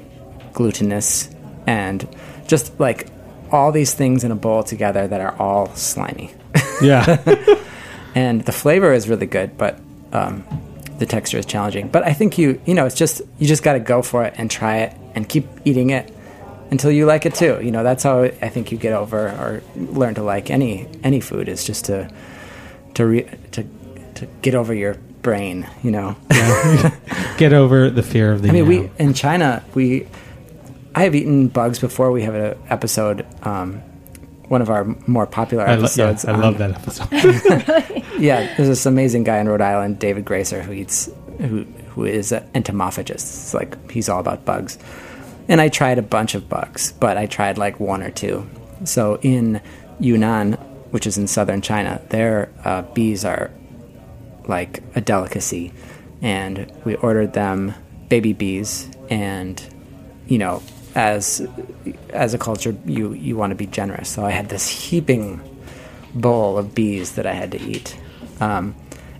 glutinous, 0.53 1.29
and 1.67 2.07
just 2.47 2.79
like 2.79 3.07
all 3.51 3.71
these 3.71 3.93
things 3.93 4.23
in 4.23 4.31
a 4.31 4.35
bowl 4.35 4.63
together 4.63 5.07
that 5.07 5.19
are 5.21 5.35
all 5.37 5.73
slimy. 5.75 6.31
yeah, 6.81 7.21
and 8.15 8.41
the 8.45 8.51
flavor 8.51 8.93
is 8.93 9.09
really 9.09 9.25
good, 9.25 9.57
but 9.57 9.79
um, 10.13 10.43
the 10.99 11.05
texture 11.05 11.37
is 11.37 11.45
challenging. 11.45 11.87
But 11.87 12.03
I 12.03 12.13
think 12.13 12.37
you 12.37 12.61
you 12.65 12.73
know 12.73 12.85
it's 12.85 12.95
just 12.95 13.21
you 13.39 13.47
just 13.47 13.63
got 13.63 13.73
to 13.73 13.79
go 13.79 14.01
for 14.01 14.25
it 14.25 14.35
and 14.37 14.51
try 14.51 14.77
it 14.77 14.95
and 15.15 15.27
keep 15.27 15.47
eating 15.65 15.89
it 15.89 16.13
until 16.71 16.91
you 16.91 17.05
like 17.05 17.25
it 17.25 17.33
too. 17.33 17.59
You 17.61 17.71
know 17.71 17.83
that's 17.83 18.03
how 18.03 18.23
I 18.23 18.49
think 18.49 18.71
you 18.71 18.77
get 18.77 18.93
over 18.93 19.29
or 19.29 19.63
learn 19.75 20.15
to 20.15 20.23
like 20.23 20.49
any 20.51 20.87
any 21.03 21.19
food 21.19 21.49
is 21.49 21.63
just 21.63 21.85
to 21.85 22.09
to 22.95 23.05
re, 23.05 23.23
to 23.51 23.65
to 24.15 24.25
get 24.41 24.55
over 24.55 24.73
your 24.73 24.95
brain. 25.21 25.67
You 25.83 25.91
know. 25.91 26.15
get 27.37 27.53
over 27.53 27.89
the 27.89 28.03
fear 28.03 28.31
of 28.31 28.41
the. 28.41 28.49
I 28.49 28.51
mean, 28.51 28.71
you 28.71 28.81
we 28.81 28.91
in 28.99 29.13
China 29.13 29.63
we 29.73 30.07
I 30.93 31.03
have 31.03 31.15
eaten 31.15 31.47
bugs 31.47 31.79
before. 31.79 32.11
We 32.11 32.23
have 32.23 32.35
an 32.35 32.57
episode. 32.69 33.25
Um, 33.45 33.81
one 34.49 34.61
of 34.61 34.69
our 34.69 34.83
more 35.07 35.25
popular 35.25 35.63
I, 35.63 35.75
lo- 35.75 35.87
yeah, 35.95 36.07
episodes. 36.09 36.25
I 36.25 36.35
love 36.35 36.57
that 36.57 36.71
episode. 36.71 37.07
yeah, 38.19 38.53
there's 38.55 38.67
this 38.67 38.85
amazing 38.85 39.23
guy 39.23 39.37
in 39.37 39.47
Rhode 39.47 39.61
Island, 39.61 39.99
David 39.99 40.25
Gracer, 40.25 40.61
who 40.61 40.73
eats 40.73 41.09
who 41.39 41.63
who 41.93 42.05
is 42.05 42.31
an 42.31 42.43
entomophagist. 42.53 43.13
It's 43.13 43.53
like 43.53 43.91
he's 43.91 44.09
all 44.09 44.19
about 44.19 44.45
bugs. 44.45 44.77
And 45.47 45.61
I 45.61 45.69
tried 45.69 45.97
a 45.97 46.03
bunch 46.03 46.35
of 46.35 46.47
bugs, 46.49 46.91
but 46.91 47.17
I 47.17 47.25
tried 47.25 47.57
like 47.57 47.79
one 47.79 48.03
or 48.03 48.11
two. 48.11 48.47
So 48.83 49.17
in 49.21 49.61
Yunnan, 49.99 50.53
which 50.91 51.07
is 51.07 51.17
in 51.17 51.27
southern 51.27 51.61
China, 51.61 52.01
their 52.09 52.51
uh, 52.63 52.83
bees 52.83 53.25
are 53.25 53.51
like 54.45 54.83
a 54.95 55.01
delicacy, 55.01 55.71
and 56.21 56.71
we 56.85 56.95
ordered 56.95 57.33
them 57.33 57.73
baby 58.09 58.33
bees, 58.33 58.89
and 59.09 59.61
you 60.27 60.37
know, 60.39 60.61
as 60.95 61.47
as 62.11 62.33
a 62.33 62.37
culture, 62.37 62.75
you 62.85 63.13
you 63.13 63.35
want 63.37 63.51
to 63.51 63.55
be 63.55 63.65
generous. 63.67 64.09
So 64.09 64.25
I 64.25 64.31
had 64.31 64.49
this 64.49 64.67
heaping 64.67 65.41
bowl 66.15 66.57
of 66.57 66.73
bees 66.73 67.13
that 67.13 67.25
I 67.25 67.33
had 67.33 67.51
to 67.51 67.61
eat. 67.61 67.97
Um, 68.41 68.75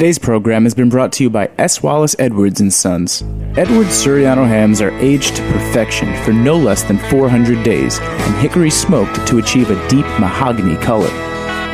Today's 0.00 0.18
program 0.18 0.64
has 0.64 0.72
been 0.72 0.88
brought 0.88 1.12
to 1.12 1.24
you 1.24 1.28
by 1.28 1.50
S. 1.58 1.82
Wallace 1.82 2.16
Edwards 2.18 2.58
and 2.58 2.72
Sons. 2.72 3.20
Edwards 3.58 4.02
Surryano 4.02 4.48
hams 4.48 4.80
are 4.80 4.98
aged 4.98 5.36
to 5.36 5.42
perfection 5.52 6.16
for 6.24 6.32
no 6.32 6.56
less 6.56 6.82
than 6.84 6.96
400 7.10 7.62
days 7.62 7.98
and 8.00 8.34
hickory 8.36 8.70
smoked 8.70 9.26
to 9.26 9.36
achieve 9.36 9.68
a 9.68 9.88
deep 9.90 10.06
mahogany 10.18 10.76
color. 10.76 11.10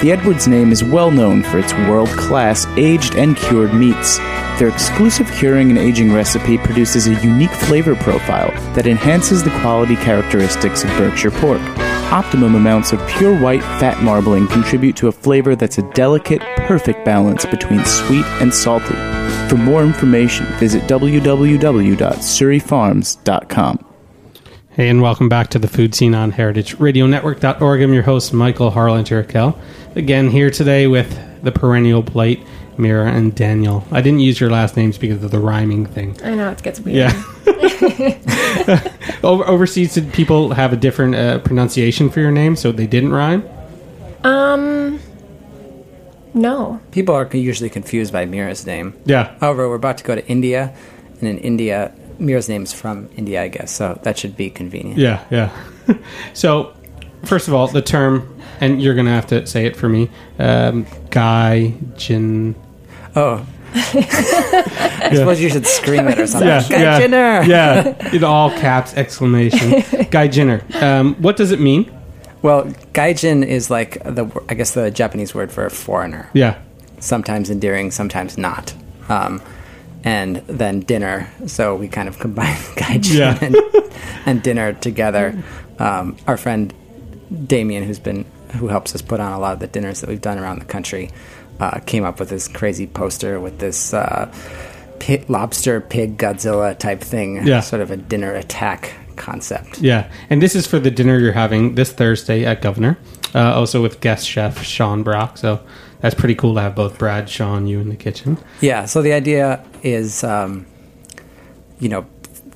The 0.01 0.11
Edwards 0.11 0.49
name 0.49 0.73
is 0.73 0.83
well 0.83 1.13
known 1.13 1.45
for 1.45 1.61
its 1.61 1.73
world-class 1.73 2.67
aged 2.77 3.15
and 3.15 3.37
cured 3.37 3.73
meats. 3.73 4.19
Their 4.59 4.71
exclusive 4.71 5.31
curing 5.31 5.71
and 5.71 5.79
aging 5.79 6.13
recipe 6.13 6.59
produces 6.59 7.07
a 7.07 7.15
unique 7.25 7.53
flavor 7.53 7.95
profile 7.95 8.51
that 8.75 8.89
enhances 8.89 9.45
the 9.45 9.57
quality 9.61 9.95
characteristics 9.95 10.83
of 10.83 10.91
Berkshire 10.99 11.31
pork. 11.31 11.63
Optimum 12.13 12.55
amounts 12.55 12.93
of 12.93 13.05
pure 13.09 13.37
white 13.39 13.63
fat 13.63 14.01
marbling 14.03 14.47
contribute 14.47 14.97
to 14.97 15.09
a 15.09 15.13
flavor 15.13 15.57
that's 15.57 15.79
a 15.79 15.93
delicate, 15.93 16.41
perfect 16.59 17.05
balance 17.05 17.45
between 17.45 17.85
sweet 17.85 18.25
and 18.41 18.55
salty. 18.55 18.95
For 19.49 19.57
more 19.57 19.83
information, 19.83 20.47
visit 20.59 20.85
www.surryfarms.com. 20.85 23.85
Hey, 24.71 24.89
and 24.89 25.03
welcome 25.03 25.29
back 25.29 25.49
to 25.49 25.59
the 25.59 25.67
Food 25.67 25.97
Seen 25.97 26.15
on 26.15 26.31
heritageradionetwork.org. 26.33 27.83
I'm 27.83 27.93
your 27.93 28.05
host, 28.05 28.33
Michael 28.33 28.71
Harlan 28.71 29.05
Turkel. 29.05 29.59
Again, 29.97 30.31
here 30.31 30.51
today 30.51 30.87
with 30.87 31.43
the 31.43 31.51
perennial 31.51 32.05
plate, 32.05 32.41
Mirra 32.79 33.13
and 33.13 33.35
Daniel. 33.35 33.85
I 33.91 34.01
didn't 34.01 34.21
use 34.21 34.41
your 34.41 34.51
last 34.51 34.77
names 34.77 34.99
because 34.99 35.23
of 35.23 35.31
the 35.31 35.39
rhyming 35.39 35.87
thing. 35.87 36.17
I 36.23 36.35
know 36.35 36.51
it 36.51 36.63
gets 36.63 36.81
weird. 36.81 37.13
Yeah. 37.13 38.93
Over, 39.23 39.45
overseas, 39.49 39.95
did 39.95 40.13
people 40.13 40.55
have 40.55 40.73
a 40.73 40.77
different 40.77 41.15
uh, 41.15 41.39
pronunciation 41.39 42.11
for 42.11 42.21
your 42.21 42.31
name 42.31 42.55
so 42.55 42.71
they 42.71 42.87
didn't 42.87 43.13
rhyme? 43.13 43.49
Um. 44.23 45.01
No. 46.35 46.81
People 46.91 47.15
are 47.15 47.29
usually 47.33 47.71
confused 47.71 48.13
by 48.13 48.27
Mirra's 48.27 48.67
name. 48.67 48.95
Yeah. 49.05 49.37
However, 49.41 49.69
we're 49.69 49.77
about 49.77 49.99
to 49.99 50.05
go 50.05 50.15
to 50.15 50.27
India, 50.29 50.77
and 51.21 51.29
in 51.29 51.39
India, 51.39 51.93
Mirra's 52.19 52.49
name's 52.49 52.73
from 52.73 53.09
India, 53.17 53.43
I 53.43 53.49
guess, 53.49 53.73
so 53.73 53.99
that 54.03 54.19
should 54.19 54.37
be 54.37 54.51
convenient. 54.51 54.99
Yeah, 54.99 55.25
yeah. 55.31 55.51
so, 56.35 56.75
first 57.25 57.49
of 57.49 57.55
all, 57.55 57.67
the 57.69 57.83
term, 57.83 58.39
and 58.61 58.81
you're 58.83 58.95
going 58.95 59.07
to 59.07 59.13
have 59.13 59.27
to 59.29 59.47
say 59.47 59.67
it 59.67 59.77
for 59.77 59.89
me 59.89 60.11
um, 60.39 60.87
Guy 61.11 61.75
Jin. 61.97 62.55
Oh. 63.17 63.47
I 63.75 65.11
suppose 65.15 65.41
you 65.41 65.49
should 65.51 65.67
scream 65.67 66.07
it 66.09 66.19
or 66.19 66.27
something. 66.27 66.49
Yeah, 66.49 66.69
Guy 66.69 66.79
yeah, 66.83 66.99
Jenner! 66.99 67.43
yeah, 67.47 68.15
in 68.15 68.25
all 68.25 68.51
caps, 68.51 68.95
exclamation. 68.95 69.59
Gaijinner. 70.11 70.83
Um, 70.83 71.15
what 71.17 71.37
does 71.37 71.51
it 71.53 71.61
mean? 71.61 71.93
Well, 72.43 72.65
gaijin 72.93 73.45
is 73.45 73.71
like 73.71 74.03
the 74.05 74.31
I 74.49 74.55
guess 74.55 74.73
the 74.75 74.91
Japanese 74.91 75.35
word 75.35 75.51
for 75.51 75.69
foreigner. 75.69 76.31
Yeah, 76.33 76.59
Sometimes 77.01 77.51
endearing, 77.51 77.91
sometimes 77.91 78.39
not. 78.39 78.73
Um, 79.09 79.43
and 80.05 80.37
then 80.47 80.81
dinner. 80.81 81.29
So 81.47 81.75
we 81.75 81.89
kind 81.89 82.09
of 82.09 82.19
combine 82.19 82.55
gaijin 82.77 83.19
Yeah. 83.19 83.39
and, 83.43 83.57
and 84.27 84.43
dinner 84.43 84.73
together. 84.75 85.37
Um, 85.79 86.17
our 86.27 86.37
friend 86.37 86.73
Damien, 87.47 87.83
who's 87.83 87.99
been 87.99 88.25
who 88.59 88.69
helps 88.69 88.95
us 88.95 89.03
put 89.03 89.19
on 89.21 89.33
a 89.33 89.39
lot 89.41 89.55
of 89.55 89.59
the 89.59 89.67
dinners 89.67 90.01
that 90.01 90.09
we've 90.09 90.21
done 90.21 90.39
around 90.39 90.61
the 90.61 90.65
country, 90.67 91.11
uh, 91.61 91.81
came 91.87 92.05
up 92.05 92.21
with 92.21 92.29
this 92.29 92.49
crazy 92.49 92.87
poster 92.87 93.41
with 93.41 93.59
this 93.59 93.95
uh, 93.95 94.33
pi 95.01 95.25
lobster 95.29 95.81
pig 95.81 96.19
Godzilla 96.19 96.79
type 96.79 97.01
thing. 97.01 97.47
Yeah. 97.47 97.61
Sort 97.61 97.83
of 97.83 97.91
a 97.91 97.97
dinner 97.97 98.35
attack 98.35 98.95
concept. 99.17 99.81
yeah. 99.81 100.11
And 100.29 100.43
this 100.43 100.55
is 100.55 100.67
for 100.67 100.79
the 100.79 100.91
dinner 100.91 101.19
you're 101.19 101.33
having 101.33 101.75
this 101.75 101.91
Thursday 101.93 102.45
at 102.45 102.61
Governor, 102.61 102.99
uh, 103.35 103.55
also 103.55 103.81
with 103.83 104.01
guest 104.01 104.29
chef 104.29 104.63
Sean 104.63 105.03
Brock. 105.03 105.39
So 105.39 105.61
that's 106.01 106.15
pretty 106.15 106.35
cool 106.35 106.55
to 106.55 106.61
have 106.61 106.75
both 106.75 106.99
Brad, 106.99 107.29
Sean, 107.29 107.67
you 107.67 107.81
in 107.81 107.89
the 107.89 107.97
kitchen. 107.97 108.37
Yeah, 108.61 108.85
so 108.85 109.01
the 109.01 109.15
idea 109.15 109.65
is, 109.83 110.23
um, 110.23 110.67
you 111.81 111.89
know, 111.89 112.07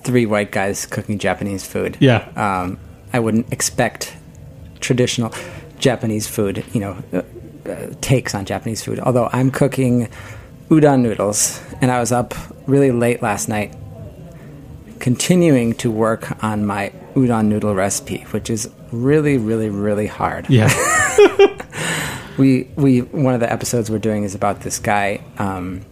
three 0.02 0.26
white 0.26 0.52
guys 0.52 0.84
cooking 0.86 1.18
Japanese 1.18 1.66
food. 1.66 1.96
Yeah. 2.00 2.28
Um, 2.36 2.78
I 3.12 3.20
wouldn't 3.20 3.52
expect 3.52 4.14
traditional 4.80 5.32
Japanese 5.78 6.26
food, 6.26 6.64
you 6.72 6.80
know, 6.80 7.24
takes 8.00 8.35
on 8.35 8.44
Japanese 8.44 8.83
food. 8.85 8.98
Although 9.00 9.28
I'm 9.33 9.50
cooking 9.50 10.09
udon 10.68 11.00
noodles, 11.00 11.61
and 11.80 11.90
I 11.90 12.00
was 12.00 12.12
up 12.12 12.35
really 12.66 12.92
late 12.92 13.22
last 13.22 13.48
night 13.48 13.74
continuing 15.00 15.74
to 15.74 15.90
work 15.90 16.42
on 16.44 16.64
my 16.64 16.92
udon 17.14 17.46
noodle 17.46 17.74
recipe, 17.74 18.18
which 18.30 18.50
is 18.50 18.70
really, 18.92 19.38
really, 19.38 19.70
really 19.70 20.06
hard 20.06 20.48
Yeah. 20.48 20.68
we 22.38 22.64
we 22.76 23.00
one 23.00 23.35
of 23.35 23.40
the 23.40 23.52
episodes 23.52 23.90
we're 23.90 23.98
doing 23.98 24.24
is 24.24 24.35
about 24.35 24.61
this 24.61 24.78
guy 24.78 25.22
um, 25.38 25.85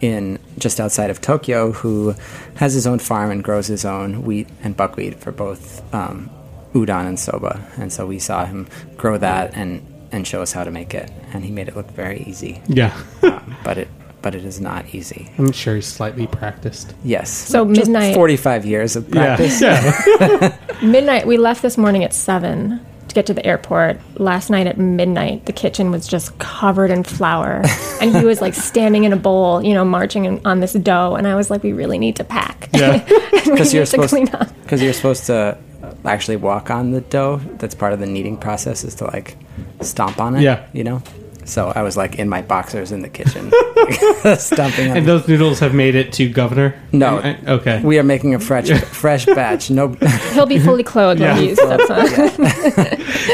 in 0.00 0.38
just 0.58 0.80
outside 0.80 1.10
of 1.10 1.20
Tokyo 1.20 1.72
who 1.72 2.14
has 2.56 2.74
his 2.74 2.86
own 2.86 2.98
farm 2.98 3.30
and 3.30 3.42
grows 3.42 3.66
his 3.66 3.84
own 3.84 4.22
wheat 4.24 4.48
and 4.62 4.76
buckwheat 4.76 5.20
for 5.20 5.32
both 5.32 5.82
um, 5.94 6.30
udon 6.72 7.06
and 7.06 7.18
soba. 7.18 7.64
And 7.78 7.92
so 7.92 8.06
we 8.06 8.18
saw 8.18 8.44
him 8.44 8.66
grow 8.96 9.18
that 9.18 9.54
and 9.54 9.86
and 10.16 10.26
show 10.26 10.40
us 10.42 10.50
how 10.52 10.64
to 10.64 10.70
make 10.70 10.94
it, 10.94 11.10
and 11.32 11.44
he 11.44 11.50
made 11.52 11.68
it 11.68 11.76
look 11.76 11.90
very 11.90 12.22
easy. 12.26 12.62
yeah. 12.66 12.96
Um, 13.22 13.56
but 13.62 13.76
it 13.78 13.88
but 14.22 14.34
it 14.34 14.44
is 14.44 14.60
not 14.60 14.92
easy. 14.92 15.30
I'm 15.38 15.52
sure 15.52 15.76
he's 15.76 15.86
slightly 15.86 16.26
practiced. 16.26 16.94
Yes. 17.04 17.30
So 17.30 17.64
Just 17.72 17.88
midnight- 17.88 18.14
Forty 18.14 18.36
five 18.36 18.64
years 18.66 18.96
of 18.96 19.08
practice. 19.10 19.60
yeah. 19.60 20.56
Midnight. 20.82 21.26
We 21.26 21.36
left 21.36 21.62
this 21.62 21.78
morning 21.78 22.02
at 22.02 22.12
seven 22.12 22.80
to 23.08 23.14
get 23.14 23.26
to 23.26 23.34
the 23.34 23.44
airport. 23.46 24.00
Last 24.18 24.50
night 24.50 24.66
at 24.66 24.78
midnight, 24.78 25.46
the 25.46 25.52
kitchen 25.52 25.90
was 25.92 26.08
just 26.08 26.36
covered 26.38 26.90
in 26.90 27.04
flour, 27.04 27.62
and 28.00 28.16
he 28.16 28.24
was 28.24 28.40
like 28.40 28.54
standing 28.54 29.04
in 29.04 29.12
a 29.12 29.16
bowl, 29.16 29.62
you 29.62 29.74
know, 29.74 29.84
marching 29.84 30.24
in, 30.24 30.40
on 30.46 30.60
this 30.60 30.72
dough. 30.72 31.14
And 31.14 31.26
I 31.28 31.34
was 31.36 31.50
like, 31.50 31.62
"We 31.62 31.72
really 31.72 31.98
need 31.98 32.16
to 32.16 32.24
pack. 32.24 32.68
Yeah. 32.72 33.06
Because 33.46 33.72
you're 33.72 33.82
need 33.84 33.90
to 33.90 34.08
supposed 34.08 34.52
because 34.64 34.82
you're 34.82 34.92
supposed 34.92 35.26
to 35.26 35.56
actually 36.04 36.34
walk 36.36 36.68
on 36.68 36.90
the 36.90 37.00
dough. 37.00 37.36
That's 37.58 37.76
part 37.76 37.92
of 37.92 38.00
the 38.00 38.06
kneading 38.06 38.38
process 38.38 38.82
is 38.82 38.96
to 38.96 39.04
like 39.04 39.36
stomp 39.80 40.18
on 40.20 40.36
it. 40.36 40.42
Yeah. 40.42 40.66
you 40.72 40.84
know. 40.84 41.02
So 41.44 41.72
I 41.76 41.82
was 41.82 41.96
like 41.96 42.18
in 42.18 42.28
my 42.28 42.42
boxers 42.42 42.90
in 42.90 43.02
the 43.02 43.08
kitchen, 43.08 43.52
stomping 44.36 44.90
on. 44.90 44.96
And 44.96 45.06
those 45.06 45.28
noodles 45.28 45.60
have 45.60 45.74
made 45.74 45.94
it 45.94 46.12
to 46.14 46.28
Governor? 46.28 46.74
No. 46.90 47.18
I- 47.18 47.28
I- 47.46 47.50
okay. 47.52 47.80
we 47.84 48.00
are 48.00 48.02
making 48.02 48.34
a 48.34 48.40
fresh 48.40 48.68
fresh 48.70 49.26
batch. 49.26 49.70
No, 49.70 49.88
He'll 50.34 50.46
be 50.46 50.58
fully 50.58 50.82
clothed 50.82 51.20
Yeah. 51.20 51.34
when 51.34 51.42
he 51.44 51.54
steps 51.54 51.88
on. 51.88 52.08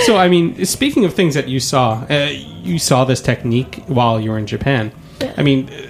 So, 0.05 0.19
I 0.19 0.29
mean, 0.29 0.65
speaking 0.67 1.07
of 1.07 1.15
things 1.15 1.33
that 1.35 1.49
you 1.49 1.59
saw, 1.59 2.05
uh, 2.11 2.29
you 2.63 2.79
saw 2.79 3.05
this 3.07 3.23
technique 3.23 3.83
while 3.87 4.21
you 4.21 4.31
were 4.31 4.39
in 4.39 4.47
Japan. 4.47 4.93
I 5.39 5.43
mean, 5.43 5.71
uh, 5.71 5.87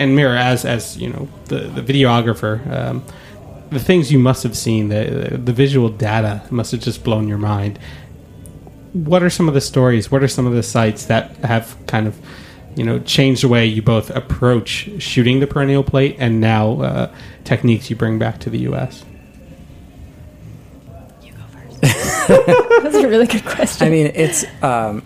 and 0.00 0.18
Mirra, 0.18 0.38
as 0.40 0.64
as 0.64 0.96
you 0.96 1.08
know, 1.10 1.28
the 1.46 1.60
the 1.60 1.82
videographer, 1.82 2.66
um, 2.68 3.04
the 3.70 3.78
things 3.78 4.10
you 4.10 4.18
must 4.18 4.42
have 4.42 4.56
seen, 4.56 4.88
the 4.88 5.38
the 5.44 5.52
visual 5.52 5.88
data 5.88 6.42
must 6.50 6.72
have 6.72 6.80
just 6.80 7.04
blown 7.04 7.28
your 7.28 7.38
mind. 7.38 7.78
What 8.94 9.22
are 9.22 9.30
some 9.30 9.48
of 9.48 9.54
the 9.54 9.60
stories? 9.60 10.10
What 10.10 10.22
are 10.22 10.28
some 10.28 10.46
of 10.46 10.54
the 10.54 10.62
sites 10.62 11.06
that 11.06 11.36
have 11.38 11.76
kind 11.86 12.06
of 12.06 12.18
you 12.76 12.84
know 12.84 12.98
changed 13.00 13.42
the 13.42 13.48
way 13.48 13.66
you 13.66 13.82
both 13.82 14.10
approach 14.10 14.88
shooting 14.98 15.40
the 15.40 15.46
perennial 15.46 15.84
plate, 15.84 16.16
and 16.18 16.40
now 16.40 16.80
uh, 16.80 17.14
techniques 17.44 17.90
you 17.90 17.96
bring 17.96 18.18
back 18.18 18.40
to 18.40 18.50
the 18.50 18.58
U.S. 18.60 19.04
You 21.22 21.32
go 21.32 21.42
first. 21.50 21.80
That's 22.82 22.96
a 22.96 23.08
really 23.08 23.26
good 23.26 23.44
question. 23.44 23.86
I 23.86 23.90
mean 23.90 24.12
it's 24.14 24.44
um, 24.62 25.04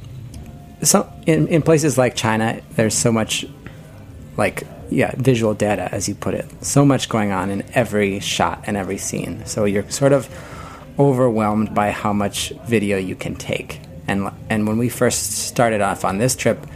some 0.82 1.06
in, 1.26 1.48
in 1.48 1.62
places 1.62 1.98
like 1.98 2.14
China, 2.14 2.60
there's 2.76 2.94
so 2.94 3.10
much 3.10 3.46
like 4.36 4.64
yeah 4.90 5.12
visual 5.16 5.54
data 5.54 5.88
as 5.92 6.08
you 6.08 6.14
put 6.14 6.34
it, 6.34 6.46
so 6.64 6.84
much 6.84 7.08
going 7.08 7.32
on 7.32 7.50
in 7.50 7.64
every 7.74 8.20
shot 8.20 8.64
and 8.66 8.76
every 8.76 8.98
scene. 8.98 9.44
So 9.46 9.64
you're 9.64 9.88
sort 9.90 10.12
of 10.12 10.28
overwhelmed 10.98 11.74
by 11.74 11.90
how 11.90 12.12
much 12.12 12.50
video 12.66 12.98
you 12.98 13.14
can 13.14 13.34
take. 13.34 13.80
And 14.06 14.30
and 14.48 14.66
when 14.66 14.78
we 14.78 14.88
first 14.88 15.32
started 15.32 15.80
off 15.80 16.04
on 16.04 16.18
this 16.18 16.34
trip, 16.34 16.66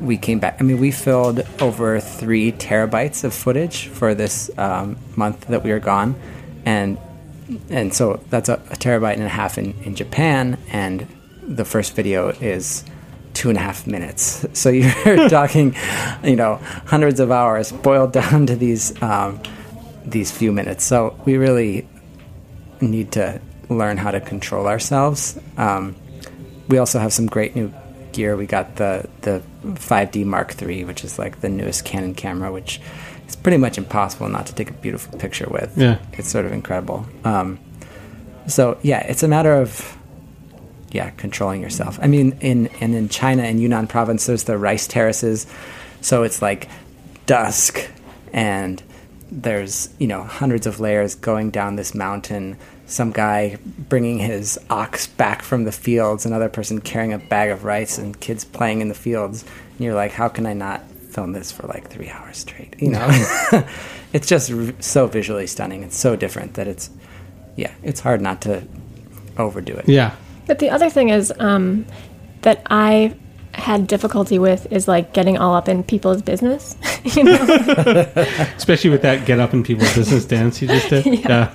we 0.00 0.16
came 0.16 0.38
back. 0.38 0.58
I 0.60 0.64
mean, 0.64 0.78
we 0.78 0.90
filled 0.90 1.40
over 1.60 1.98
three 2.00 2.52
terabytes 2.52 3.24
of 3.24 3.34
footage 3.34 3.86
for 3.86 4.14
this 4.14 4.50
um, 4.58 4.96
month 5.16 5.46
that 5.48 5.64
we 5.64 5.72
were 5.72 5.80
gone, 5.80 6.14
and 6.64 6.98
and 7.70 7.94
so 7.94 8.20
that's 8.30 8.48
a, 8.48 8.54
a 8.70 8.76
terabyte 8.76 9.14
and 9.14 9.22
a 9.22 9.28
half 9.28 9.58
in, 9.58 9.72
in 9.82 9.94
Japan, 9.94 10.58
and 10.70 11.06
the 11.42 11.64
first 11.64 11.96
video 11.96 12.28
is 12.28 12.84
two 13.32 13.48
and 13.48 13.56
a 13.58 13.62
half 13.62 13.86
minutes. 13.86 14.44
So 14.54 14.70
you're 14.70 15.28
talking, 15.28 15.74
you 16.24 16.36
know, 16.36 16.56
hundreds 16.86 17.20
of 17.20 17.30
hours 17.30 17.72
boiled 17.72 18.12
down 18.20 18.46
to 18.46 18.56
these 18.56 19.00
um, 19.02 19.40
these 20.04 20.30
few 20.30 20.52
minutes. 20.52 20.84
So 20.84 21.18
we 21.24 21.36
really 21.36 21.88
need 22.80 23.12
to 23.12 23.40
learn 23.68 23.96
how 23.96 24.10
to 24.10 24.20
control 24.20 24.66
ourselves. 24.66 25.38
Um, 25.56 25.96
we 26.68 26.78
also 26.78 26.98
have 26.98 27.12
some 27.12 27.26
great 27.26 27.56
new 27.56 27.72
gear. 28.12 28.36
We 28.36 28.46
got 28.46 28.76
the 28.76 29.08
the 29.22 29.42
5D 29.64 30.24
Mark 30.24 30.60
III, 30.60 30.84
which 30.84 31.04
is 31.04 31.18
like 31.18 31.40
the 31.40 31.48
newest 31.48 31.84
Canon 31.84 32.14
camera, 32.14 32.52
which 32.52 32.80
is 33.26 33.36
pretty 33.36 33.58
much 33.58 33.78
impossible 33.78 34.28
not 34.28 34.46
to 34.46 34.54
take 34.54 34.70
a 34.70 34.74
beautiful 34.74 35.18
picture 35.18 35.48
with. 35.50 35.76
Yeah. 35.76 35.98
it's 36.12 36.28
sort 36.28 36.46
of 36.46 36.52
incredible. 36.52 37.06
Um, 37.24 37.58
so 38.46 38.78
yeah, 38.82 39.00
it's 39.00 39.22
a 39.22 39.28
matter 39.28 39.54
of 39.54 39.96
yeah 40.90 41.10
controlling 41.10 41.62
yourself. 41.62 41.98
I 42.02 42.06
mean, 42.06 42.36
in 42.40 42.68
and 42.80 42.94
in 42.94 43.08
China 43.08 43.44
in 43.44 43.58
Yunnan 43.58 43.86
province, 43.86 44.26
there's 44.26 44.44
the 44.44 44.58
rice 44.58 44.86
terraces, 44.86 45.46
so 46.00 46.22
it's 46.22 46.40
like 46.42 46.68
dusk 47.26 47.90
and 48.32 48.82
there's 49.30 49.90
you 49.98 50.06
know 50.06 50.22
hundreds 50.22 50.66
of 50.66 50.80
layers 50.80 51.14
going 51.14 51.50
down 51.50 51.76
this 51.76 51.94
mountain 51.94 52.56
some 52.88 53.10
guy 53.12 53.56
bringing 53.88 54.18
his 54.18 54.58
ox 54.70 55.06
back 55.06 55.42
from 55.42 55.64
the 55.64 55.72
fields 55.72 56.24
another 56.26 56.48
person 56.48 56.80
carrying 56.80 57.12
a 57.12 57.18
bag 57.18 57.50
of 57.50 57.62
rice 57.64 57.98
and 57.98 58.18
kids 58.20 58.44
playing 58.44 58.80
in 58.80 58.88
the 58.88 58.94
fields 58.94 59.44
and 59.76 59.80
you're 59.84 59.94
like 59.94 60.10
how 60.12 60.28
can 60.28 60.46
i 60.46 60.52
not 60.54 60.82
film 61.10 61.32
this 61.32 61.52
for 61.52 61.66
like 61.66 61.88
three 61.90 62.08
hours 62.08 62.38
straight 62.38 62.74
you 62.80 62.90
know 62.90 63.06
it's 64.12 64.26
just 64.26 64.50
r- 64.50 64.72
so 64.80 65.06
visually 65.06 65.46
stunning 65.46 65.82
it's 65.82 65.96
so 65.98 66.16
different 66.16 66.54
that 66.54 66.66
it's 66.66 66.90
yeah 67.56 67.72
it's 67.82 68.00
hard 68.00 68.20
not 68.20 68.40
to 68.42 68.66
overdo 69.38 69.74
it 69.74 69.88
Yeah. 69.88 70.14
But 70.46 70.58
the 70.60 70.70
other 70.70 70.88
thing 70.88 71.10
is 71.10 71.30
um, 71.38 71.84
that 72.40 72.62
I 72.70 73.14
had 73.52 73.86
difficulty 73.86 74.38
with 74.38 74.66
is 74.72 74.88
like 74.88 75.12
getting 75.12 75.36
all 75.36 75.54
up 75.54 75.68
in 75.68 75.82
people's 75.84 76.22
business. 76.22 76.74
you 77.04 77.22
know, 77.24 77.36
Especially 78.56 78.88
with 78.88 79.02
that 79.02 79.26
get 79.26 79.40
up 79.40 79.52
in 79.52 79.62
people's 79.62 79.94
business 79.94 80.24
dance 80.24 80.62
you 80.62 80.68
just 80.68 80.88
did. 80.88 81.04
Yeah. 81.04 81.52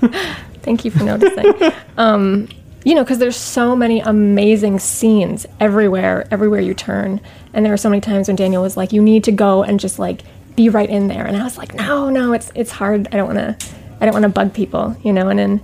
Thank 0.63 0.85
you 0.85 0.91
for 0.91 1.03
noticing. 1.03 1.53
um, 1.97 2.49
you 2.83 2.95
know, 2.95 3.03
because 3.03 3.19
there's 3.19 3.37
so 3.37 3.75
many 3.75 4.01
amazing 4.01 4.79
scenes 4.79 5.45
everywhere, 5.59 6.27
everywhere 6.31 6.59
you 6.59 6.73
turn, 6.73 7.21
and 7.53 7.63
there 7.65 7.71
were 7.71 7.77
so 7.77 7.89
many 7.89 8.01
times 8.01 8.27
when 8.27 8.35
Daniel 8.35 8.61
was 8.61 8.75
like, 8.75 8.91
"You 8.91 9.01
need 9.01 9.23
to 9.25 9.31
go 9.31 9.63
and 9.63 9.79
just 9.79 9.99
like 9.99 10.21
be 10.55 10.69
right 10.69 10.89
in 10.89 11.07
there," 11.07 11.25
and 11.25 11.37
I 11.37 11.43
was 11.43 11.57
like, 11.57 11.73
"No, 11.75 12.09
no, 12.09 12.33
it's 12.33 12.51
it's 12.55 12.71
hard. 12.71 13.07
I 13.11 13.17
don't 13.17 13.33
want 13.33 13.39
to, 13.39 13.67
I 14.01 14.05
don't 14.05 14.13
want 14.13 14.23
to 14.23 14.29
bug 14.29 14.53
people," 14.53 14.97
you 15.03 15.13
know. 15.13 15.29
And 15.29 15.39
in 15.39 15.61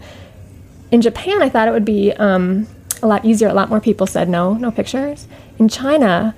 in 0.92 1.02
Japan, 1.02 1.42
I 1.42 1.50
thought 1.50 1.68
it 1.68 1.72
would 1.72 1.86
be 1.86 2.14
um, 2.14 2.68
a 3.02 3.08
lot 3.08 3.26
easier. 3.26 3.48
A 3.48 3.54
lot 3.54 3.70
more 3.70 3.82
people 3.82 4.08
said 4.08 4.30
no, 4.30 4.54
no 4.54 4.72
pictures. 4.72 5.28
In 5.58 5.68
China, 5.68 6.36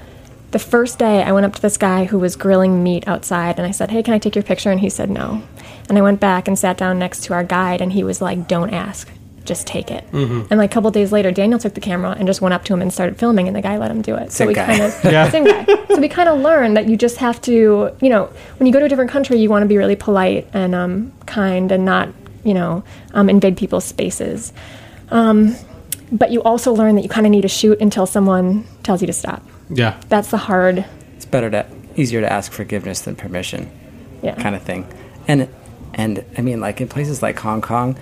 the 0.52 0.60
first 0.60 1.00
day 1.00 1.24
I 1.24 1.32
went 1.32 1.46
up 1.46 1.56
to 1.56 1.62
this 1.62 1.78
guy 1.78 2.06
who 2.06 2.20
was 2.20 2.36
grilling 2.36 2.84
meat 2.84 3.08
outside 3.08 3.58
and 3.58 3.66
I 3.66 3.72
said, 3.72 3.92
Hey, 3.92 4.04
can 4.04 4.14
I 4.14 4.20
take 4.20 4.36
your 4.36 4.44
picture? 4.44 4.72
And 4.72 4.80
he 4.80 4.90
said 4.90 5.10
no. 5.10 5.44
And 5.90 5.98
I 5.98 6.02
went 6.02 6.20
back 6.20 6.48
and 6.48 6.58
sat 6.58 6.78
down 6.78 7.00
next 7.00 7.24
to 7.26 7.34
our 7.34 7.44
guide 7.44 7.82
and 7.82 7.92
he 7.92 8.04
was 8.04 8.22
like, 8.22 8.48
Don't 8.48 8.72
ask, 8.72 9.10
just 9.46 9.68
take 9.68 9.92
it. 9.92 10.06
And 10.14 10.52
like 10.52 10.72
a 10.72 10.74
couple 10.74 10.90
days 10.92 11.12
later, 11.12 11.32
Daniel 11.32 11.60
took 11.60 11.74
the 11.74 11.82
camera 11.82 12.12
and 12.18 12.28
just 12.28 12.42
went 12.42 12.54
up 12.54 12.64
to 12.66 12.74
him 12.74 12.82
and 12.82 12.94
started 12.94 13.18
filming 13.18 13.48
and 13.48 13.56
the 13.56 13.62
guy 13.62 13.78
let 13.78 13.92
him 13.92 14.02
do 14.02 14.16
it. 14.16 14.32
so 14.32 14.46
we 14.48 14.54
kind 14.54 14.82
of 14.82 15.04
Yeah. 15.04 15.30
same 15.30 15.44
guy. 15.46 15.66
So 15.88 16.00
we 16.00 16.08
kind 16.10 16.30
of 16.30 16.40
learned 16.40 16.78
that 16.78 16.88
you 16.88 16.96
just 16.96 17.18
have 17.18 17.42
to, 17.42 17.96
you 18.02 18.10
know, 18.10 18.26
when 18.58 18.68
you 18.68 18.74
go 18.74 18.80
to 18.80 18.86
a 18.86 18.90
different 18.90 19.12
country, 19.12 19.38
you 19.40 19.50
want 19.50 19.64
to 19.64 19.68
be 19.68 19.78
really 19.78 19.96
polite 19.96 20.48
and 20.54 20.74
um, 20.76 21.12
kind 21.26 21.72
and 21.72 21.84
not, 21.86 22.10
you 22.44 22.54
know, 22.54 22.84
um, 23.14 23.30
invade 23.30 23.58
people's 23.58 23.84
spaces. 23.86 24.54
Um, 25.10 25.56
but 26.12 26.32
you 26.32 26.42
also 26.44 26.74
learn 26.74 26.96
that 26.96 27.02
you 27.02 27.10
kind 27.10 27.26
of 27.26 27.32
need 27.32 27.42
to 27.42 27.48
shoot 27.48 27.80
until 27.82 28.06
someone 28.06 28.66
tells 28.84 29.02
you 29.02 29.08
to 29.08 29.14
stop. 29.14 29.44
Yeah. 29.70 30.00
That's 30.10 30.30
the 30.32 30.38
hard, 30.38 30.86
it's 31.16 31.26
better 31.26 31.50
to 31.50 31.66
easier 31.96 32.22
to 32.22 32.32
ask 32.32 32.52
forgiveness 32.52 33.02
than 33.02 33.16
permission 33.16 33.70
yeah. 34.22 34.36
kind 34.36 34.56
of 34.56 34.62
thing. 34.62 34.88
And 35.28 35.50
and 35.94 36.24
I 36.38 36.42
mean, 36.42 36.60
like 36.60 36.82
in 36.82 36.88
places 36.88 37.22
like 37.22 37.40
Hong 37.40 37.62
Kong, 37.62 37.98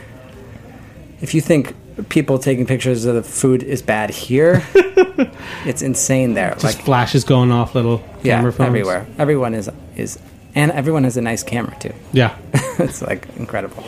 if 1.21 1.33
you 1.33 1.41
think 1.41 1.75
people 2.09 2.39
taking 2.39 2.65
pictures 2.65 3.05
of 3.05 3.15
the 3.15 3.23
food 3.23 3.63
is 3.63 3.81
bad 3.81 4.09
here, 4.09 4.63
it's 5.65 5.81
insane 5.81 6.33
there. 6.33 6.51
Just 6.51 6.63
like 6.63 6.85
flashes 6.85 7.23
going 7.23 7.51
off 7.51 7.75
little 7.75 8.03
yeah, 8.23 8.37
camera 8.37 8.53
phones. 8.53 8.67
everywhere. 8.67 9.07
Everyone 9.17 9.53
is 9.53 9.69
is, 9.95 10.19
and 10.55 10.71
everyone 10.71 11.03
has 11.03 11.17
a 11.17 11.21
nice 11.21 11.43
camera 11.43 11.75
too. 11.79 11.93
Yeah. 12.13 12.37
it's 12.79 13.01
like 13.01 13.27
incredible. 13.37 13.83